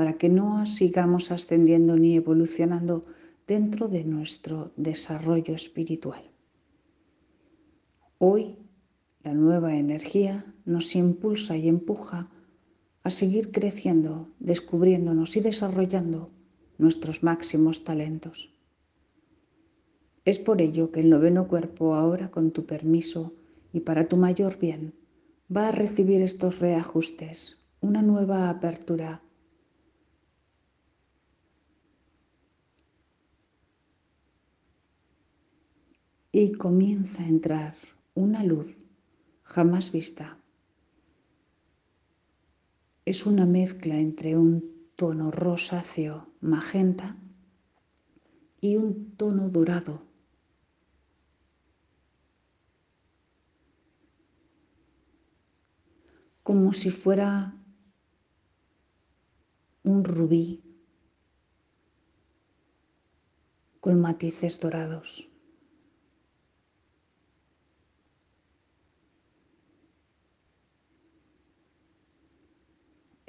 para 0.00 0.14
que 0.14 0.30
no 0.30 0.64
sigamos 0.64 1.30
ascendiendo 1.30 1.94
ni 1.98 2.16
evolucionando 2.16 3.02
dentro 3.46 3.86
de 3.86 4.02
nuestro 4.02 4.72
desarrollo 4.78 5.54
espiritual. 5.54 6.22
Hoy 8.16 8.56
la 9.22 9.34
nueva 9.34 9.76
energía 9.76 10.54
nos 10.64 10.96
impulsa 10.96 11.58
y 11.58 11.68
empuja 11.68 12.30
a 13.02 13.10
seguir 13.10 13.50
creciendo, 13.52 14.30
descubriéndonos 14.38 15.36
y 15.36 15.40
desarrollando 15.40 16.30
nuestros 16.78 17.22
máximos 17.22 17.84
talentos. 17.84 18.54
Es 20.24 20.38
por 20.38 20.62
ello 20.62 20.92
que 20.92 21.00
el 21.00 21.10
noveno 21.10 21.46
cuerpo 21.46 21.94
ahora, 21.94 22.30
con 22.30 22.52
tu 22.52 22.64
permiso 22.64 23.34
y 23.70 23.80
para 23.80 24.06
tu 24.06 24.16
mayor 24.16 24.58
bien, 24.58 24.94
va 25.54 25.68
a 25.68 25.72
recibir 25.72 26.22
estos 26.22 26.58
reajustes, 26.58 27.58
una 27.82 28.00
nueva 28.00 28.48
apertura. 28.48 29.20
Y 36.32 36.52
comienza 36.52 37.24
a 37.24 37.26
entrar 37.26 37.74
una 38.14 38.44
luz 38.44 38.76
jamás 39.42 39.90
vista. 39.90 40.38
Es 43.04 43.26
una 43.26 43.46
mezcla 43.46 43.96
entre 43.96 44.36
un 44.36 44.92
tono 44.94 45.32
rosáceo 45.32 46.28
magenta 46.40 47.16
y 48.60 48.76
un 48.76 49.16
tono 49.16 49.48
dorado. 49.48 50.02
Como 56.44 56.72
si 56.72 56.90
fuera 56.90 57.56
un 59.82 60.04
rubí 60.04 60.62
con 63.80 64.00
matices 64.00 64.60
dorados. 64.60 65.29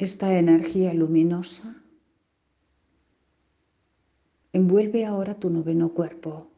Esta 0.01 0.35
energía 0.35 0.95
luminosa. 0.95 1.75
Envuelve 4.51 5.05
ahora 5.05 5.39
tu 5.39 5.51
noveno 5.51 5.93
cuerpo, 5.93 6.49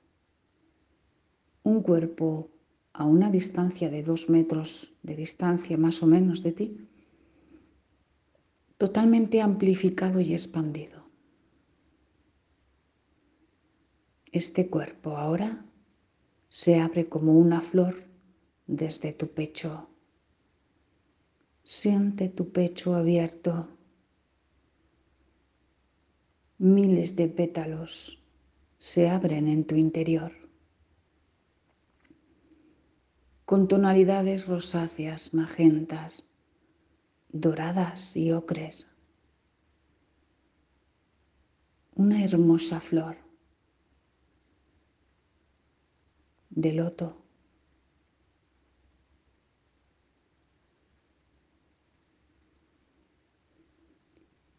un 1.64 1.84
cuerpo 1.84 2.52
a 2.94 3.04
una 3.04 3.30
distancia 3.30 3.90
de 3.90 4.02
dos 4.02 4.30
metros 4.30 4.94
de 5.04 5.18
distancia 5.18 5.76
más 5.78 6.02
o 6.02 6.08
menos 6.08 6.42
de 6.42 6.54
ti, 6.54 6.88
totalmente 8.78 9.42
amplificado 9.42 10.22
y 10.22 10.32
expandido. 10.32 11.04
Este 14.32 14.70
cuerpo 14.70 15.18
ahora 15.18 15.66
se 16.48 16.80
abre 16.80 17.10
como 17.10 17.34
una 17.34 17.60
flor 17.60 18.06
desde 18.68 19.12
tu 19.12 19.28
pecho 19.28 19.90
Siente 21.84 22.30
tu 22.30 22.50
pecho 22.54 22.96
abierto. 22.96 23.68
Miles 26.58 27.18
de 27.18 27.28
pétalos 27.28 28.24
se 28.80 29.10
abren 29.10 29.50
en 29.50 29.68
tu 29.68 29.76
interior 29.76 30.32
con 33.44 33.68
tonalidades 33.68 34.48
rosáceas, 34.48 35.34
magentas, 35.34 36.24
doradas 37.34 38.16
y 38.16 38.32
ocres. 38.32 38.88
Una 41.96 42.24
hermosa 42.24 42.80
flor 42.80 43.18
de 46.50 46.72
loto 46.72 47.23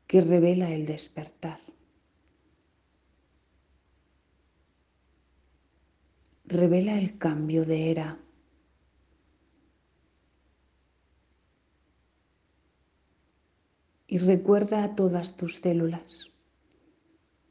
que 0.07 0.21
revela 0.21 0.71
el 0.71 0.87
despertar. 0.87 1.61
Revela 6.45 6.99
el 6.99 7.19
cambio 7.19 7.65
de 7.65 7.91
era. 7.91 8.19
Y 14.07 14.19
recuerda 14.19 14.85
a 14.85 14.95
todas 14.95 15.37
tus 15.37 15.57
células 15.57 16.31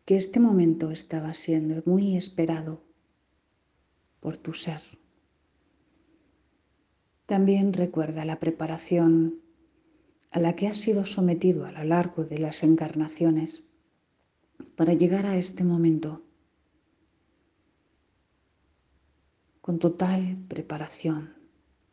que 0.05 0.15
este 0.15 0.39
momento 0.39 0.91
estaba 0.91 1.33
siendo 1.33 1.81
muy 1.85 2.15
esperado 2.15 2.81
por 4.19 4.37
tu 4.37 4.53
ser. 4.53 4.81
También 7.25 7.73
recuerda 7.73 8.25
la 8.25 8.39
preparación 8.39 9.42
a 10.33 10.39
la 10.39 10.55
que 10.55 10.67
has 10.67 10.77
sido 10.77 11.05
sometido 11.05 11.65
a 11.65 11.71
lo 11.71 11.83
largo 11.83 12.25
de 12.25 12.39
las 12.39 12.63
encarnaciones 12.63 13.63
para 14.75 14.93
llegar 14.93 15.25
a 15.25 15.37
este 15.37 15.63
momento 15.63 16.23
con 19.61 19.79
total 19.79 20.37
preparación, 20.47 21.35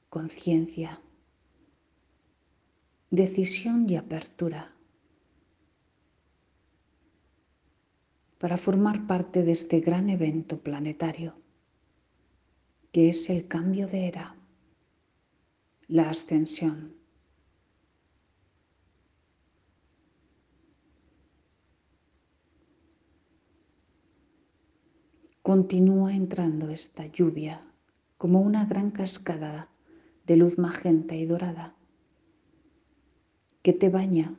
conciencia, 0.09 1.01
decisión 3.11 3.89
y 3.89 3.97
apertura 3.97 4.75
para 8.39 8.57
formar 8.57 9.07
parte 9.07 9.43
de 9.43 9.53
este 9.53 9.81
gran 9.81 10.09
evento 10.09 10.59
planetario 10.61 11.35
que 12.93 13.11
es 13.11 13.31
el 13.31 13.47
cambio 13.47 13.87
de 13.87 14.09
era, 14.09 14.35
la 15.87 16.11
ascensión. 16.11 17.00
Continúa 25.43 26.15
entrando 26.15 26.71
esta 26.71 27.07
lluvia 27.07 27.63
como 28.19 28.41
una 28.41 28.67
gran 28.67 28.91
cascada 28.91 29.69
de 30.27 30.37
luz 30.37 30.59
magenta 30.59 31.15
y 31.15 31.25
dorada 31.25 31.75
que 33.63 33.73
te 33.73 33.89
baña 33.89 34.39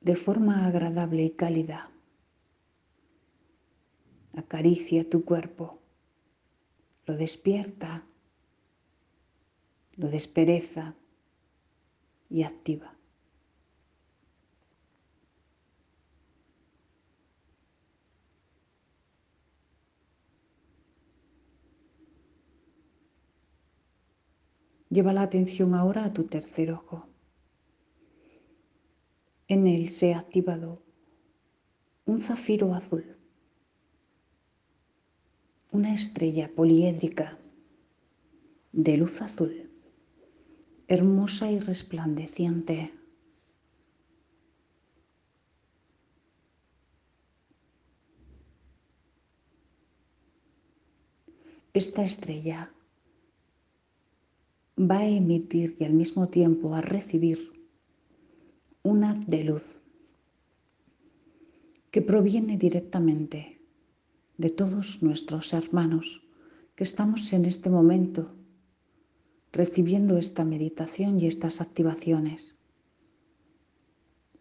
de 0.00 0.16
forma 0.16 0.66
agradable 0.66 1.24
y 1.24 1.30
cálida 1.30 1.90
acaricia 4.36 5.08
tu 5.08 5.24
cuerpo, 5.24 5.80
lo 7.06 7.16
despierta, 7.16 8.04
lo 9.94 10.08
despereza 10.08 10.94
y 12.28 12.42
activa. 12.42 12.95
Lleva 24.96 25.12
la 25.12 25.20
atención 25.20 25.74
ahora 25.74 26.06
a 26.06 26.14
tu 26.14 26.24
tercer 26.24 26.72
ojo. 26.72 27.06
En 29.46 29.66
él 29.66 29.90
se 29.90 30.14
ha 30.14 30.20
activado 30.20 30.82
un 32.06 32.22
zafiro 32.22 32.72
azul 32.72 33.04
una 35.70 35.92
estrella 35.92 36.48
poliédrica 36.48 37.38
de 38.72 38.96
luz 38.96 39.20
azul, 39.20 39.70
hermosa 40.88 41.50
y 41.50 41.58
resplandeciente. 41.58 42.94
Esta 51.74 52.02
estrella 52.02 52.72
va 54.78 54.98
a 54.98 55.08
emitir 55.08 55.76
y 55.78 55.84
al 55.84 55.94
mismo 55.94 56.28
tiempo 56.28 56.74
a 56.74 56.82
recibir 56.82 57.52
una 58.82 59.14
de 59.14 59.44
luz 59.44 59.80
que 61.90 62.02
proviene 62.02 62.58
directamente 62.58 63.62
de 64.36 64.50
todos 64.50 65.02
nuestros 65.02 65.54
hermanos 65.54 66.22
que 66.74 66.84
estamos 66.84 67.32
en 67.32 67.46
este 67.46 67.70
momento 67.70 68.28
recibiendo 69.50 70.18
esta 70.18 70.44
meditación 70.44 71.18
y 71.18 71.26
estas 71.26 71.62
activaciones. 71.62 72.54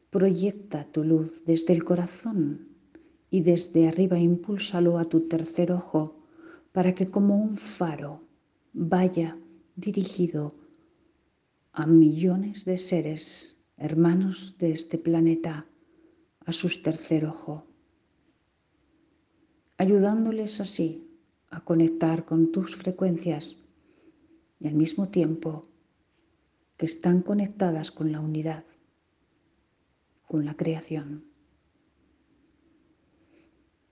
Proyecta 0.09 0.83
tu 0.91 1.05
luz 1.05 1.45
desde 1.45 1.71
el 1.71 1.85
corazón 1.85 2.67
y 3.31 3.39
desde 3.39 3.87
arriba 3.87 4.19
impúlsalo 4.19 4.97
a 4.97 5.05
tu 5.05 5.21
tercer 5.21 5.71
ojo 5.71 6.17
para 6.73 6.93
que 6.93 7.09
como 7.09 7.41
un 7.41 7.55
faro 7.55 8.21
vaya 8.73 9.37
dirigido 9.75 10.55
a 11.71 11.85
millones 11.85 12.65
de 12.65 12.77
seres 12.77 13.57
hermanos 13.77 14.55
de 14.57 14.71
este 14.71 14.97
planeta 14.97 15.67
a 16.45 16.51
sus 16.53 16.81
tercer 16.81 17.25
ojo 17.25 17.67
ayudándoles 19.77 20.61
así 20.61 21.05
a 21.49 21.63
conectar 21.63 22.25
con 22.25 22.51
tus 22.51 22.75
frecuencias 22.75 23.57
y 24.59 24.67
al 24.67 24.73
mismo 24.73 25.09
tiempo 25.09 25.67
que 26.77 26.85
están 26.85 27.21
conectadas 27.21 27.91
con 27.91 28.11
la 28.11 28.19
unidad, 28.19 28.65
con 30.27 30.45
la 30.45 30.55
creación. 30.55 31.25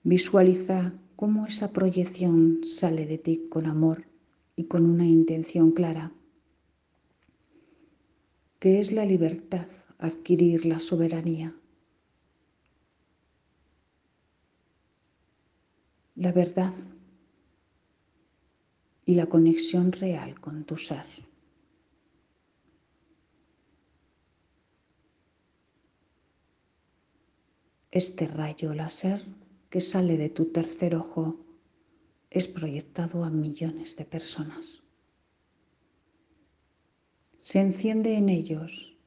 Visualiza 0.04 0.94
cómo 1.16 1.46
esa 1.46 1.72
proyección 1.72 2.62
sale 2.64 3.06
de 3.06 3.18
ti 3.18 3.48
con 3.50 3.68
amor 3.68 4.13
y 4.56 4.66
con 4.66 4.86
una 4.86 5.06
intención 5.06 5.72
clara, 5.72 6.12
que 8.60 8.80
es 8.80 8.92
la 8.92 9.06
libertad, 9.06 9.68
adquirir 9.98 10.66
la 10.66 10.80
soberanía 10.80 11.56
la 16.16 16.32
verdad 16.32 16.74
y 19.06 19.16
la 19.16 19.26
conexión 19.26 19.92
real 19.92 20.40
con 20.40 20.64
tu 20.64 20.78
ser. 20.78 21.06
Este 27.92 28.28
rayo 28.28 28.74
láser 28.74 29.24
que 29.70 29.82
sale 29.82 30.18
de 30.18 30.30
tu 30.30 30.46
tercer 30.46 30.96
ojo 30.96 31.43
es 32.34 32.48
proyectado 32.48 33.24
a 33.24 33.30
millones 33.30 33.96
de 33.96 34.06
personas. 34.06 34.82
Se 37.38 37.60
enciende 37.62 38.16
en 38.16 38.28
ellos 38.28 38.98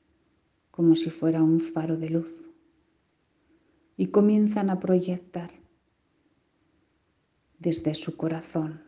como 0.71 0.95
si 0.95 1.11
fuera 1.11 1.43
un 1.43 1.59
faro 1.59 1.97
de 1.97 2.11
luz 2.11 2.45
y 3.97 4.07
comienzan 4.07 4.71
a 4.71 4.79
proyectar 4.79 5.51
desde 7.59 7.95
su 7.95 8.17
corazón 8.17 8.85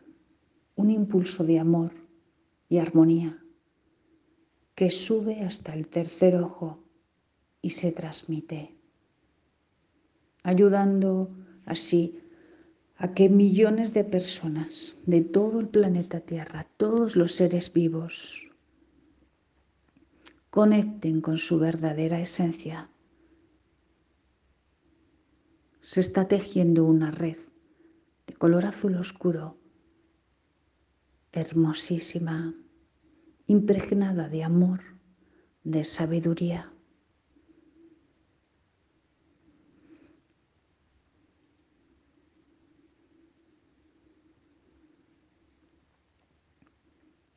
un 0.75 0.89
impulso 0.89 1.43
de 1.43 1.59
amor 1.59 1.91
y 2.69 2.77
armonía 2.77 3.43
que 4.73 4.89
sube 4.89 5.41
hasta 5.41 5.73
el 5.73 5.89
tercer 5.89 6.37
ojo 6.37 6.79
y 7.61 7.71
se 7.71 7.91
transmite, 7.91 8.77
ayudando 10.43 11.35
así 11.65 12.28
a 13.01 13.13
que 13.13 13.29
millones 13.29 13.93
de 13.93 14.03
personas 14.03 14.95
de 15.05 15.21
todo 15.21 15.61
el 15.61 15.69
planeta 15.69 16.19
Tierra, 16.19 16.67
todos 16.75 17.15
los 17.15 17.31
seres 17.31 17.71
vivos, 17.71 18.51
conecten 20.49 21.21
con 21.21 21.37
su 21.37 21.59
verdadera 21.59 22.19
esencia. 22.19 22.89
Se 25.79 26.01
está 26.01 26.27
tejiendo 26.27 26.83
una 26.83 27.09
red 27.09 27.37
de 28.27 28.33
color 28.33 28.65
azul 28.65 28.95
oscuro, 28.95 29.57
hermosísima, 31.31 32.53
impregnada 33.47 34.27
de 34.27 34.43
amor, 34.43 34.81
de 35.63 35.85
sabiduría. 35.85 36.73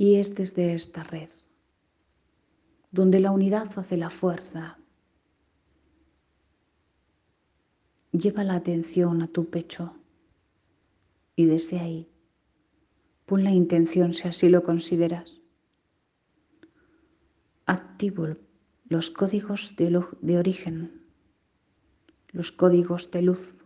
Y 0.03 0.17
es 0.17 0.35
desde 0.35 0.75
esta 0.75 1.05
red 1.05 1.31
donde 2.91 3.21
la 3.21 3.31
unidad 3.31 3.71
hace 3.79 3.97
la 3.97 4.11
fuerza. 4.11 4.77
Lleva 8.11 8.43
la 8.43 8.57
atención 8.57 9.23
a 9.23 9.29
tu 9.29 9.49
pecho 9.49 9.95
y 11.37 11.45
desde 11.45 11.79
ahí 11.79 12.09
pon 13.27 13.45
la 13.45 13.53
intención 13.53 14.13
si 14.13 14.27
así 14.27 14.49
lo 14.49 14.65
consideras. 14.65 15.41
Activo 17.67 18.27
los 18.87 19.09
códigos 19.09 19.77
de, 19.77 20.05
de 20.21 20.37
origen, 20.37 21.07
los 22.33 22.51
códigos 22.51 23.09
de 23.13 23.23
luz. 23.23 23.57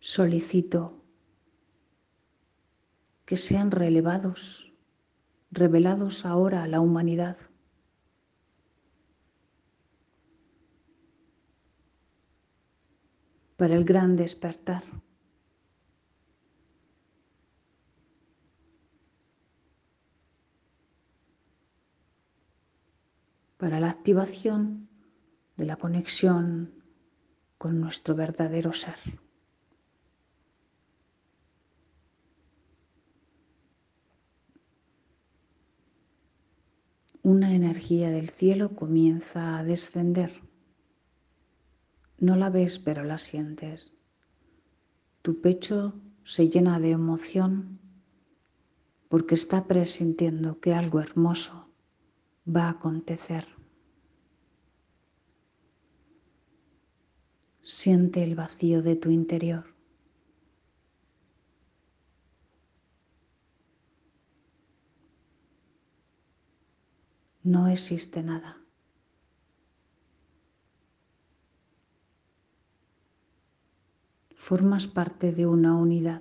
Solicito 0.00 1.03
que 3.24 3.36
sean 3.36 3.70
relevados, 3.70 4.72
revelados 5.50 6.26
ahora 6.26 6.62
a 6.62 6.68
la 6.68 6.80
humanidad. 6.80 7.36
para 13.56 13.76
el 13.76 13.84
gran 13.84 14.16
despertar. 14.16 14.82
para 23.56 23.80
la 23.80 23.88
activación 23.88 24.90
de 25.56 25.64
la 25.64 25.76
conexión 25.76 26.84
con 27.56 27.80
nuestro 27.80 28.14
verdadero 28.14 28.74
ser. 28.74 28.98
Energía 37.74 38.10
del 38.12 38.30
cielo 38.30 38.76
comienza 38.76 39.58
a 39.58 39.64
descender. 39.64 40.30
No 42.18 42.36
la 42.36 42.48
ves, 42.48 42.78
pero 42.78 43.02
la 43.02 43.18
sientes. 43.18 43.92
Tu 45.22 45.40
pecho 45.40 46.00
se 46.22 46.48
llena 46.48 46.78
de 46.78 46.92
emoción 46.92 47.80
porque 49.08 49.34
está 49.34 49.66
presintiendo 49.66 50.60
que 50.60 50.72
algo 50.72 51.00
hermoso 51.00 51.68
va 52.46 52.66
a 52.66 52.70
acontecer. 52.70 53.44
Siente 57.60 58.22
el 58.22 58.36
vacío 58.36 58.82
de 58.82 58.94
tu 58.94 59.10
interior. 59.10 59.73
No 67.44 67.68
existe 67.68 68.22
nada. 68.22 68.58
Formas 74.34 74.88
parte 74.88 75.30
de 75.32 75.46
una 75.46 75.74
unidad. 75.74 76.20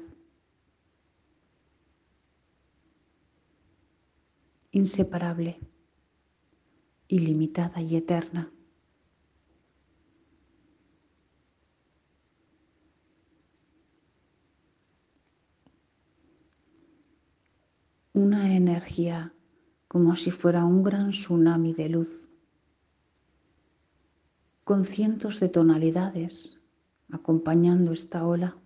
inseparable, 4.74 5.60
ilimitada 7.08 7.80
y 7.80 7.96
eterna. 7.96 8.52
Una 18.14 18.56
energía 18.56 19.32
como 19.94 20.16
si 20.16 20.32
fuera 20.32 20.66
un 20.66 20.82
gran 20.82 21.12
tsunami 21.12 21.72
de 21.72 21.88
luz, 21.88 22.28
con 24.64 24.86
cientos 24.86 25.40
de 25.40 25.50
tonalidades 25.50 26.60
acompañando 27.12 27.92
esta 27.92 28.26
ola, 28.26 28.58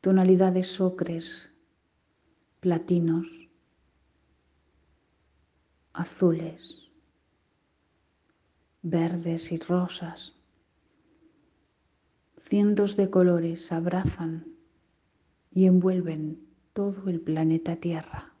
tonalidades 0.00 0.80
ocres, 0.80 1.52
platinos, 2.60 3.48
azules, 5.92 6.88
verdes 8.82 9.50
y 9.50 9.56
rosas. 9.56 10.36
Cientos 12.38 12.96
de 12.96 13.10
colores 13.10 13.72
abrazan 13.72 14.46
y 15.50 15.66
envuelven 15.66 16.46
todo 16.72 17.10
el 17.10 17.20
planeta 17.20 17.74
Tierra. 17.74 18.31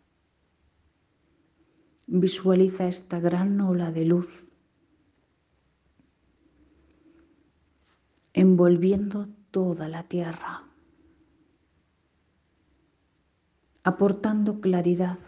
Visualiza 2.14 2.86
esta 2.88 3.20
gran 3.20 3.58
ola 3.62 3.90
de 3.90 4.04
luz 4.04 4.50
envolviendo 8.34 9.28
toda 9.50 9.88
la 9.88 10.02
Tierra 10.02 10.62
aportando 13.82 14.60
claridad 14.60 15.18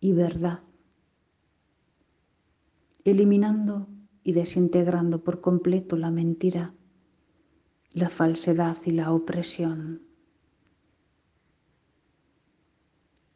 y 0.00 0.12
verdad, 0.12 0.60
eliminando 3.04 3.86
y 4.24 4.32
desintegrando 4.32 5.22
por 5.22 5.40
completo 5.40 5.96
la 5.96 6.10
mentira, 6.10 6.74
la 7.92 8.08
falsedad 8.08 8.76
y 8.84 8.90
la 8.90 9.12
opresión. 9.12 10.05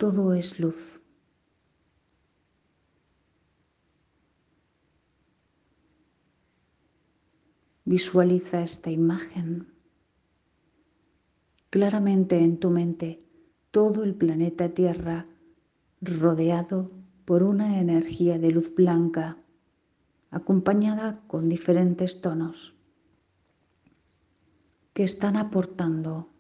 Todo 0.00 0.32
es 0.32 0.58
luz. 0.58 1.02
Visualiza 7.84 8.62
esta 8.62 8.90
imagen 8.90 9.74
claramente 11.68 12.38
en 12.38 12.58
tu 12.58 12.70
mente 12.70 13.18
todo 13.70 14.02
el 14.02 14.14
planeta 14.14 14.70
Tierra 14.70 15.26
rodeado 16.00 16.90
por 17.26 17.42
una 17.42 17.78
energía 17.78 18.38
de 18.38 18.52
luz 18.52 18.74
blanca 18.74 19.36
acompañada 20.30 21.20
con 21.26 21.50
diferentes 21.50 22.22
tonos 22.22 22.74
que 24.94 25.02
están 25.02 25.36
aportando 25.36 26.30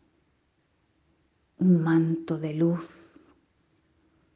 un 1.58 1.82
manto 1.82 2.38
de 2.38 2.54
luz, 2.54 3.09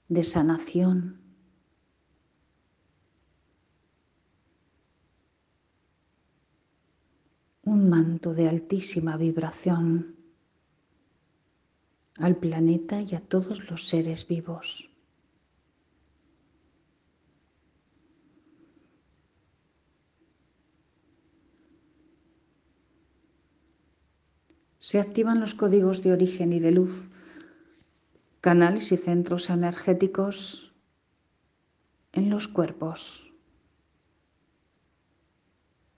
de 0.09 0.25
sanación, 0.25 1.21
un 7.63 7.89
manto 7.89 8.35
de 8.35 8.49
altísima 8.49 9.17
vibración 9.17 10.17
al 12.19 12.37
planeta 12.37 13.01
y 13.01 13.15
a 13.15 13.21
todos 13.21 13.71
los 13.71 13.89
seres 13.89 14.29
vivos. 14.29 14.91
Se 24.79 25.01
activan 25.01 25.41
los 25.41 25.55
códigos 25.55 26.03
de 26.03 26.13
origen 26.13 26.53
y 26.53 26.61
de 26.61 26.71
luz, 26.71 27.09
canales 28.45 28.93
y 28.93 28.99
centros 28.99 29.49
energéticos 29.49 30.75
en 32.13 32.29
los 32.29 32.47
cuerpos 32.47 33.33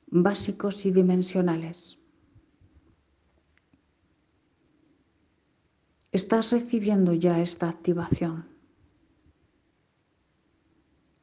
básicos 0.06 0.87
y 0.87 0.92
dimensionales. 0.92 2.00
estás 6.12 6.52
recibiendo 6.52 7.14
ya 7.14 7.40
esta 7.40 7.68
activación, 7.68 8.46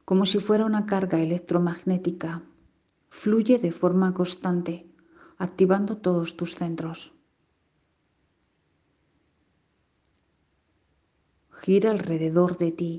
como 0.04 0.26
si 0.26 0.40
fuera 0.40 0.66
una 0.66 0.84
carga 0.84 1.22
electromagnética, 1.22 2.42
fluye 3.08 3.56
de 3.56 3.72
forma 3.72 4.12
constante, 4.12 4.86
activando 5.38 5.96
todos 5.96 6.36
tus 6.36 6.54
centros. 6.54 7.13
Gira 11.62 11.90
alrededor 11.90 12.56
de 12.56 12.72
ti 12.72 12.92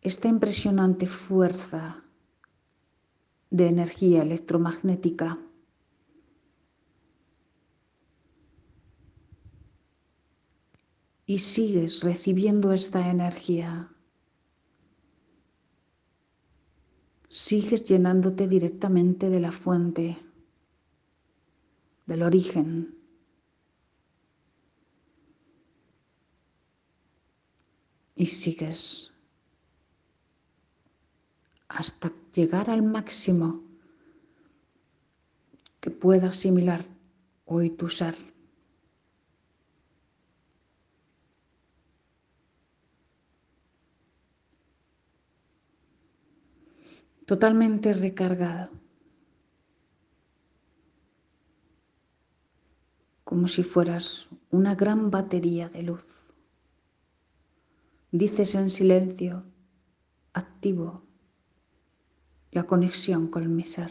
esta 0.00 0.28
impresionante 0.28 1.06
fuerza 1.06 2.04
de 3.50 3.68
energía 3.68 4.22
electromagnética 4.22 5.38
y 11.26 11.38
sigues 11.38 12.02
recibiendo 12.02 12.72
esta 12.72 13.08
energía. 13.08 13.90
Sigues 17.28 17.84
llenándote 17.84 18.46
directamente 18.46 19.30
de 19.30 19.40
la 19.40 19.52
fuente, 19.52 20.18
del 22.06 22.22
origen. 22.22 23.03
Y 28.16 28.26
sigues 28.26 29.12
hasta 31.68 32.12
llegar 32.32 32.70
al 32.70 32.82
máximo 32.82 33.62
que 35.80 35.90
pueda 35.90 36.28
asimilar 36.28 36.84
hoy 37.46 37.70
tu 37.70 37.88
ser. 37.88 38.14
totalmente 47.26 47.92
recargado, 47.94 48.70
como 53.24 53.48
si 53.48 53.62
fueras 53.62 54.28
una 54.50 54.74
gran 54.74 55.10
batería 55.10 55.68
de 55.68 55.82
luz. 55.82 56.23
Dices 58.16 58.54
en 58.54 58.70
silencio, 58.70 59.40
activo 60.34 61.02
la 62.52 62.62
conexión 62.62 63.26
con 63.26 63.56
mi 63.56 63.64
ser. 63.64 63.90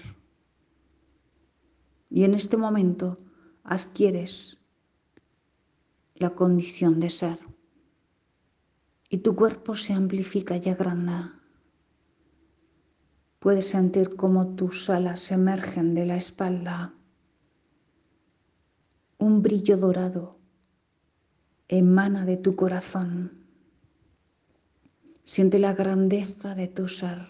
Y 2.09 2.23
en 2.23 2.33
este 2.33 2.55
momento 2.55 3.17
adquieres 3.65 4.61
la 6.15 6.29
condición 6.29 7.01
de 7.01 7.09
ser 7.09 7.37
y 9.09 9.17
tu 9.17 9.35
cuerpo 9.35 9.75
se 9.75 9.91
amplifica 9.91 10.55
y 10.55 10.69
agranda. 10.69 11.41
Puedes 13.39 13.67
sentir 13.67 14.15
cómo 14.15 14.55
tus 14.55 14.89
alas 14.89 15.33
emergen 15.33 15.95
de 15.95 16.05
la 16.05 16.15
espalda. 16.15 16.93
Un 19.17 19.41
brillo 19.41 19.75
dorado 19.75 20.39
emana 21.67 22.23
de 22.23 22.37
tu 22.37 22.55
corazón. 22.55 23.42
Siente 25.23 25.57
la 25.57 25.73
grandeza 25.73 26.53
de 26.53 26.67
tu 26.67 26.89
ser. 26.89 27.27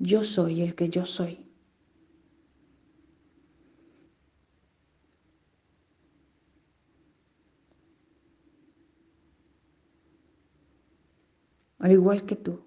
Yo 0.00 0.24
soy 0.24 0.62
el 0.62 0.74
que 0.74 0.88
yo 0.88 1.04
soy. 1.04 1.44
Al 11.78 11.92
igual 11.92 12.26
que 12.26 12.34
tú, 12.34 12.64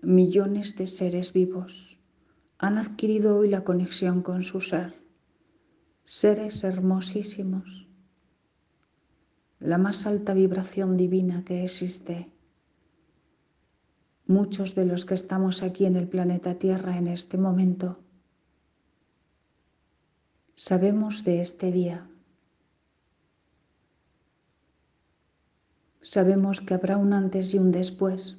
millones 0.00 0.76
de 0.76 0.86
seres 0.86 1.32
vivos 1.32 1.98
han 2.58 2.78
adquirido 2.78 3.38
hoy 3.38 3.48
la 3.48 3.64
conexión 3.64 4.22
con 4.22 4.44
su 4.44 4.60
ser, 4.60 4.94
seres 6.04 6.62
hermosísimos, 6.62 7.85
la 9.66 9.78
más 9.78 10.06
alta 10.06 10.32
vibración 10.32 10.96
divina 10.96 11.44
que 11.44 11.64
existe. 11.64 12.30
Muchos 14.26 14.76
de 14.76 14.84
los 14.84 15.04
que 15.04 15.14
estamos 15.14 15.64
aquí 15.64 15.86
en 15.86 15.96
el 15.96 16.08
planeta 16.08 16.54
Tierra 16.54 16.96
en 16.96 17.08
este 17.08 17.36
momento 17.36 17.98
sabemos 20.54 21.24
de 21.24 21.40
este 21.40 21.72
día 21.72 22.08
sabemos 26.00 26.60
que 26.60 26.74
habrá 26.74 26.96
un 26.96 27.12
antes 27.12 27.52
y 27.52 27.58
un 27.58 27.72
después. 27.72 28.38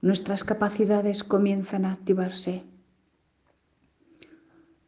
Nuestras 0.00 0.44
capacidades 0.44 1.24
comienzan 1.24 1.84
a 1.84 1.92
activarse. 1.92 2.62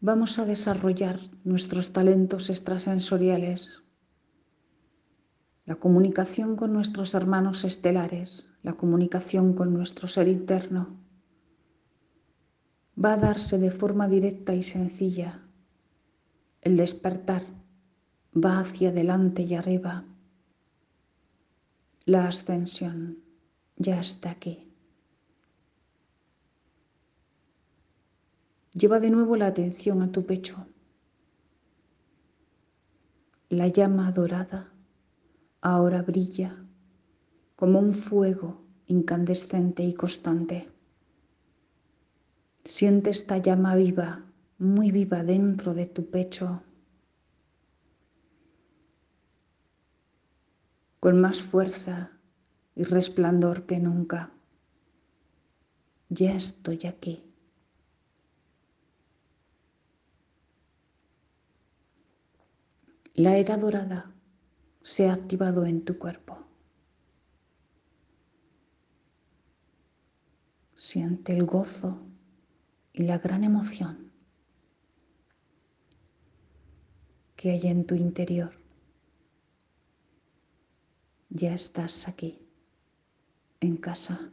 Vamos 0.01 0.39
a 0.39 0.47
desarrollar 0.47 1.19
nuestros 1.43 1.93
talentos 1.93 2.51
extrasensoriales, 2.51 3.83
la 5.69 5.77
comunicación 5.77 6.57
con 6.57 6.73
nuestros 6.73 7.13
hermanos 7.13 7.63
estelares, 7.63 8.49
la 8.63 8.73
comunicación 8.73 9.53
con 9.53 9.75
nuestro 9.75 10.09
ser 10.09 10.27
interno. 10.27 10.97
Va 12.97 13.13
a 13.13 13.17
darse 13.19 13.59
de 13.59 13.71
forma 13.71 14.09
directa 14.09 14.55
y 14.55 14.63
sencilla. 14.63 15.43
El 16.63 16.79
despertar 16.79 17.43
va 18.35 18.61
hacia 18.61 18.89
adelante 18.89 19.43
y 19.43 19.57
arriba. 19.57 20.07
La 22.07 22.29
ascensión 22.29 23.19
ya 23.77 24.01
está 24.01 24.31
aquí. 24.31 24.73
Lleva 28.73 29.01
de 29.01 29.11
nuevo 29.11 29.37
la 29.37 29.49
atención 29.49 30.01
a 30.01 30.11
tu 30.11 30.25
pecho. 30.25 30.67
La 33.51 33.69
llama 33.69 34.11
dorada 34.13 34.73
ahora 35.61 36.03
brilla 36.03 36.57
como 37.57 37.79
un 37.79 37.95
fuego 37.95 38.63
incandescente 38.87 39.83
y 39.83 39.95
constante. 39.95 40.69
Siente 42.65 43.11
esta 43.11 43.39
llama 43.39 43.75
viva, 43.75 44.25
muy 44.59 44.91
viva 44.91 45.25
dentro 45.25 45.75
de 45.75 45.87
tu 45.87 46.11
pecho. 46.11 46.63
con 51.01 51.21
más 51.21 51.41
fuerza 51.41 52.11
y 52.75 52.85
resplandor 52.85 53.67
que 53.67 53.79
nunca. 53.79 54.31
Ya 56.09 56.33
estoy 56.33 56.87
aquí. 56.87 57.23
La 63.15 63.37
era 63.37 63.57
dorada 63.57 64.13
se 64.89 65.07
ha 65.07 65.13
activado 65.13 65.67
en 65.67 65.85
tu 65.85 65.99
cuerpo. 65.99 66.39
Siente 70.79 71.35
el 71.35 71.45
gozo 71.45 72.07
y 72.95 73.03
la 73.03 73.19
gran 73.19 73.45
emoción 73.45 74.11
que 77.37 77.51
hay 77.51 77.67
en 77.67 77.85
tu 77.85 77.97
interior 77.97 78.59
ya 81.29 81.53
estás 81.53 82.09
aquí, 82.09 82.39
en 83.61 83.77
casa, 83.77 84.33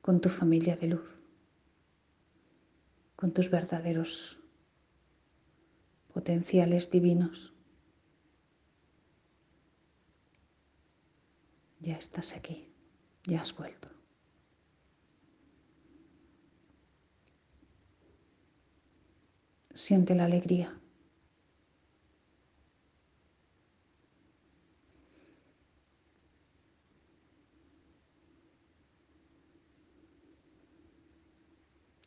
con 0.00 0.22
tu 0.22 0.30
familia 0.30 0.76
de 0.76 0.86
luz, 0.88 1.20
con 3.16 3.34
tus 3.34 3.50
verdaderos 3.50 4.40
potenciales 6.10 6.90
divinos. 6.90 7.51
Ya 11.82 11.96
estás 11.96 12.34
aquí, 12.36 12.72
ya 13.24 13.42
has 13.42 13.54
vuelto. 13.56 13.88
Siente 19.74 20.14
la 20.14 20.26
alegría 20.26 20.78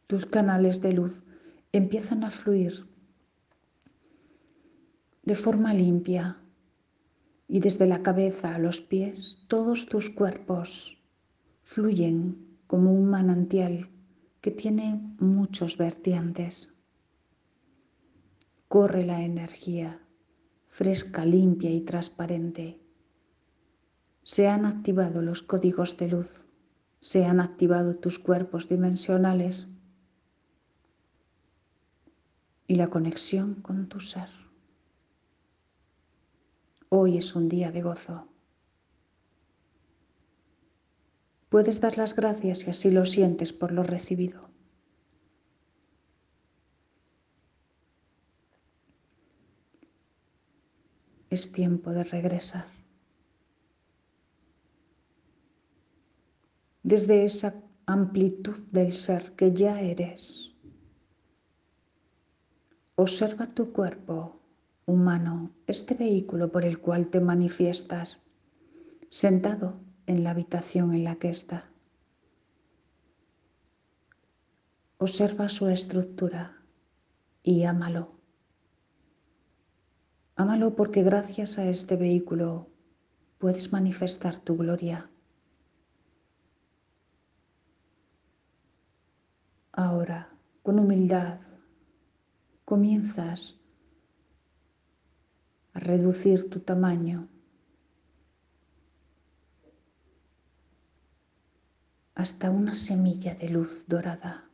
tus 0.08 0.26
canales 0.26 0.80
de 0.82 0.94
luz 0.94 1.24
empiezan 1.74 2.24
a 2.24 2.30
fluir 2.30 2.88
de 5.24 5.36
forma 5.36 5.74
limpia 5.74 6.38
y 7.48 7.60
desde 7.60 7.86
la 7.88 8.02
cabeza 8.02 8.56
a 8.56 8.60
los 8.60 8.82
pies 8.82 9.44
todos 9.48 9.86
tus 9.86 10.10
cuerpos 10.10 10.98
fluyen 11.62 12.58
como 12.68 12.92
un 12.92 13.06
manantial 13.10 13.90
que 14.42 14.52
tiene 14.52 15.02
muchos 15.20 15.78
vertientes. 15.78 16.74
Corre 18.68 19.06
la 19.06 19.22
energía 19.22 20.02
fresca, 20.76 21.24
limpia 21.24 21.70
y 21.72 21.80
transparente. 21.80 22.82
Se 24.24 24.50
han 24.50 24.66
activado 24.66 25.22
los 25.22 25.42
códigos 25.42 25.96
de 25.96 26.10
luz, 26.10 26.48
se 27.00 27.24
han 27.24 27.40
activado 27.40 27.96
tus 27.96 28.20
cuerpos 28.20 28.68
dimensionales 28.68 29.70
y 32.68 32.76
la 32.76 32.90
conexión 32.90 33.56
con 33.62 33.88
tu 33.88 34.02
ser. 34.02 34.45
Hoy 36.90 37.18
es 37.18 37.36
un 37.36 37.50
día 37.50 37.72
de 37.72 37.82
gozo. 37.82 38.28
Puedes 41.50 41.80
dar 41.80 41.98
las 41.98 42.16
gracias 42.16 42.60
si 42.60 42.70
así 42.70 42.92
lo 42.92 43.06
sientes 43.06 43.54
por 43.54 43.72
lo 43.72 43.84
recibido. 43.84 44.50
Es 51.30 51.52
tiempo 51.52 51.92
de 51.92 52.04
regresar. 52.04 52.68
Desde 56.84 57.26
esa 57.26 57.56
amplitud 57.86 58.60
del 58.72 58.94
ser 58.94 59.34
que 59.34 59.52
ya 59.54 59.82
eres 59.82 60.56
Observa 62.98 63.46
tu 63.46 63.74
cuerpo 63.74 64.40
humano, 64.86 65.52
este 65.68 65.96
vehículo 65.96 66.52
por 66.52 66.64
el 66.64 66.80
cual 66.80 67.08
te 67.08 67.20
manifiestas, 67.20 68.22
sentado 69.10 69.80
en 70.06 70.24
la 70.24 70.32
habitación 70.32 70.94
en 70.94 71.04
la 71.04 71.16
que 71.16 71.30
está. 71.30 71.72
Observa 74.98 75.50
su 75.50 75.68
estructura 75.68 76.62
y 77.44 77.64
ámalo. 77.64 78.12
Ámalo 80.36 80.76
porque 80.76 81.04
gracias 81.04 81.58
a 81.58 81.66
este 81.66 81.96
vehículo 81.96 82.70
puedes 83.38 83.72
manifestar 83.72 84.40
tu 84.40 84.58
gloria. 84.58 85.10
Ahora, 89.72 90.30
con 90.64 90.80
humildad, 90.80 91.40
comienzas 92.64 93.60
a 95.76 95.80
reducir 95.80 96.50
tu 96.50 96.62
tamaño 96.62 97.28
hasta 102.16 102.50
una 102.50 102.76
semilla 102.76 103.36
de 103.36 103.50
luz 103.50 103.86
dorada. 103.88 104.50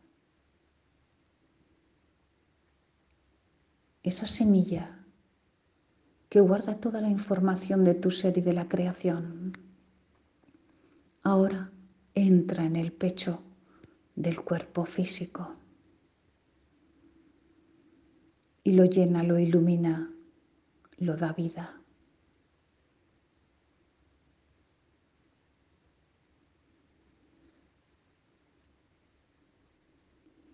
Esa 4.03 4.25
semilla 4.25 5.05
que 6.27 6.41
guarda 6.41 6.79
toda 6.79 7.01
la 7.01 7.09
información 7.09 7.83
de 7.83 7.93
tu 7.93 8.09
ser 8.09 8.37
y 8.39 8.41
de 8.41 8.53
la 8.53 8.67
creación. 8.67 9.53
Ahora 11.21 11.71
entra 12.15 12.65
en 12.65 12.75
el 12.75 12.91
pecho 12.91 13.43
del 14.15 14.41
cuerpo 14.41 14.85
físico 14.85 15.55
y 18.63 18.73
lo 18.73 18.85
llena, 18.85 19.21
lo 19.21 19.37
ilumina, 19.37 20.10
lo 21.01 21.17
da 21.17 21.33
vida. 21.33 21.81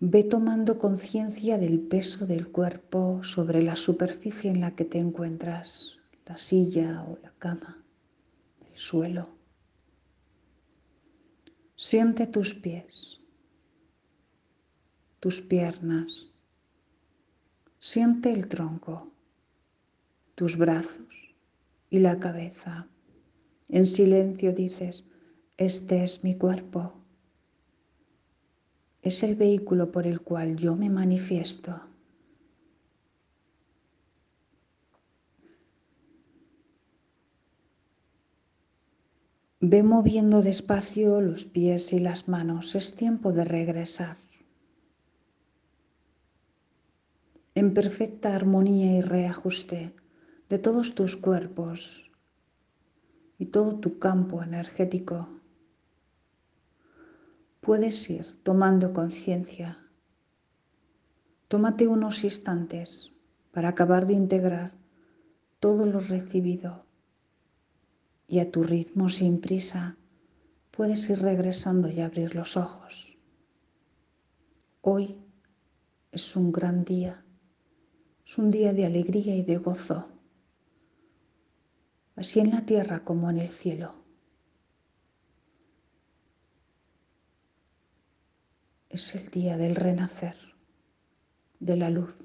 Ve 0.00 0.22
tomando 0.24 0.78
conciencia 0.78 1.58
del 1.58 1.80
peso 1.80 2.26
del 2.26 2.50
cuerpo 2.50 3.22
sobre 3.24 3.62
la 3.62 3.76
superficie 3.76 4.50
en 4.50 4.60
la 4.62 4.74
que 4.74 4.86
te 4.86 4.98
encuentras, 4.98 5.98
la 6.24 6.38
silla 6.38 7.02
o 7.02 7.18
la 7.22 7.32
cama, 7.38 7.84
el 8.70 8.78
suelo. 8.78 9.28
Siente 11.76 12.26
tus 12.26 12.54
pies, 12.54 13.20
tus 15.20 15.42
piernas, 15.42 16.28
siente 17.80 18.32
el 18.32 18.48
tronco, 18.48 19.12
tus 20.38 20.56
brazos 20.56 21.34
y 21.90 21.98
la 21.98 22.18
cabeza. 22.18 22.88
En 23.68 23.86
silencio 23.86 24.52
dices, 24.52 25.04
este 25.56 26.04
es 26.04 26.24
mi 26.24 26.34
cuerpo 26.36 26.98
es 29.02 29.22
el 29.22 29.36
vehículo 29.36 29.90
por 29.90 30.06
el 30.06 30.20
cual 30.20 30.56
yo 30.56 30.76
me 30.76 30.90
manifiesto. 30.90 31.80
Ve 39.60 39.82
moviendo 39.82 40.40
despacio 40.40 41.20
los 41.20 41.44
pies 41.44 41.92
y 41.92 41.98
las 41.98 42.28
manos. 42.28 42.74
Es 42.74 42.94
tiempo 42.94 43.32
de 43.32 43.44
regresar. 43.44 44.16
En 47.54 47.74
perfecta 47.74 48.36
armonía 48.36 48.98
y 48.98 49.00
reajuste 49.00 49.94
de 50.48 50.58
todos 50.58 50.94
tus 50.94 51.16
cuerpos 51.16 52.10
y 53.38 53.46
todo 53.46 53.76
tu 53.76 53.98
campo 53.98 54.42
energético 54.42 55.28
puedes 57.60 58.08
ir 58.08 58.42
tomando 58.42 58.94
conciencia. 58.94 59.78
Tómate 61.48 61.86
unos 61.86 62.24
instantes 62.24 63.12
para 63.52 63.68
acabar 63.68 64.06
de 64.06 64.14
integrar 64.14 64.72
todo 65.60 65.84
lo 65.84 66.00
recibido 66.00 66.86
y 68.26 68.38
a 68.38 68.50
tu 68.50 68.62
ritmo 68.62 69.08
sin 69.08 69.40
prisa 69.40 69.96
puedes 70.70 71.10
ir 71.10 71.20
regresando 71.20 71.90
y 71.90 72.00
abrir 72.00 72.34
los 72.34 72.56
ojos. 72.56 73.18
Hoy 74.80 75.18
es 76.12 76.36
un 76.36 76.52
gran 76.52 76.84
día, 76.84 77.22
es 78.24 78.38
un 78.38 78.50
día 78.50 78.72
de 78.72 78.86
alegría 78.86 79.34
y 79.34 79.42
de 79.42 79.56
gozo, 79.58 80.08
así 82.18 82.40
en 82.40 82.50
la 82.50 82.66
tierra 82.66 83.04
como 83.04 83.30
en 83.30 83.38
el 83.38 83.52
cielo. 83.52 83.98
es 88.88 89.14
el 89.14 89.30
día 89.30 89.56
del 89.56 89.76
renacer, 89.76 90.36
de 91.60 91.76
la 91.76 91.90
luz. 91.90 92.16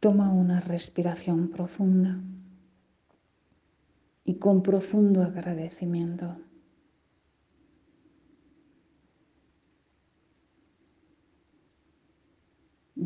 Toma 0.00 0.32
una 0.32 0.58
respiración 0.60 1.48
profunda 1.50 2.20
y 4.24 4.34
con 4.34 4.62
profundo 4.62 5.22
agradecimiento. 5.22 6.36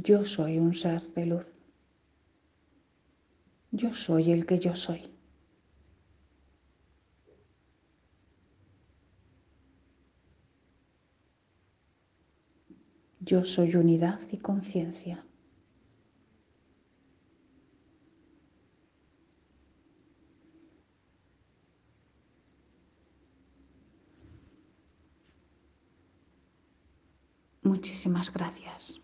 Yo 0.06 0.24
soy 0.24 0.56
un 0.60 0.72
ser 0.72 1.02
de 1.14 1.26
luz. 1.26 1.52
Yo 3.72 3.92
soy 3.92 4.30
el 4.30 4.46
que 4.46 4.60
yo 4.60 4.76
soy. 4.76 5.02
Yo 13.18 13.44
soy 13.44 13.74
unidad 13.74 14.20
y 14.30 14.36
conciencia. 14.36 15.26
Muchísimas 27.62 28.32
gracias. 28.32 29.00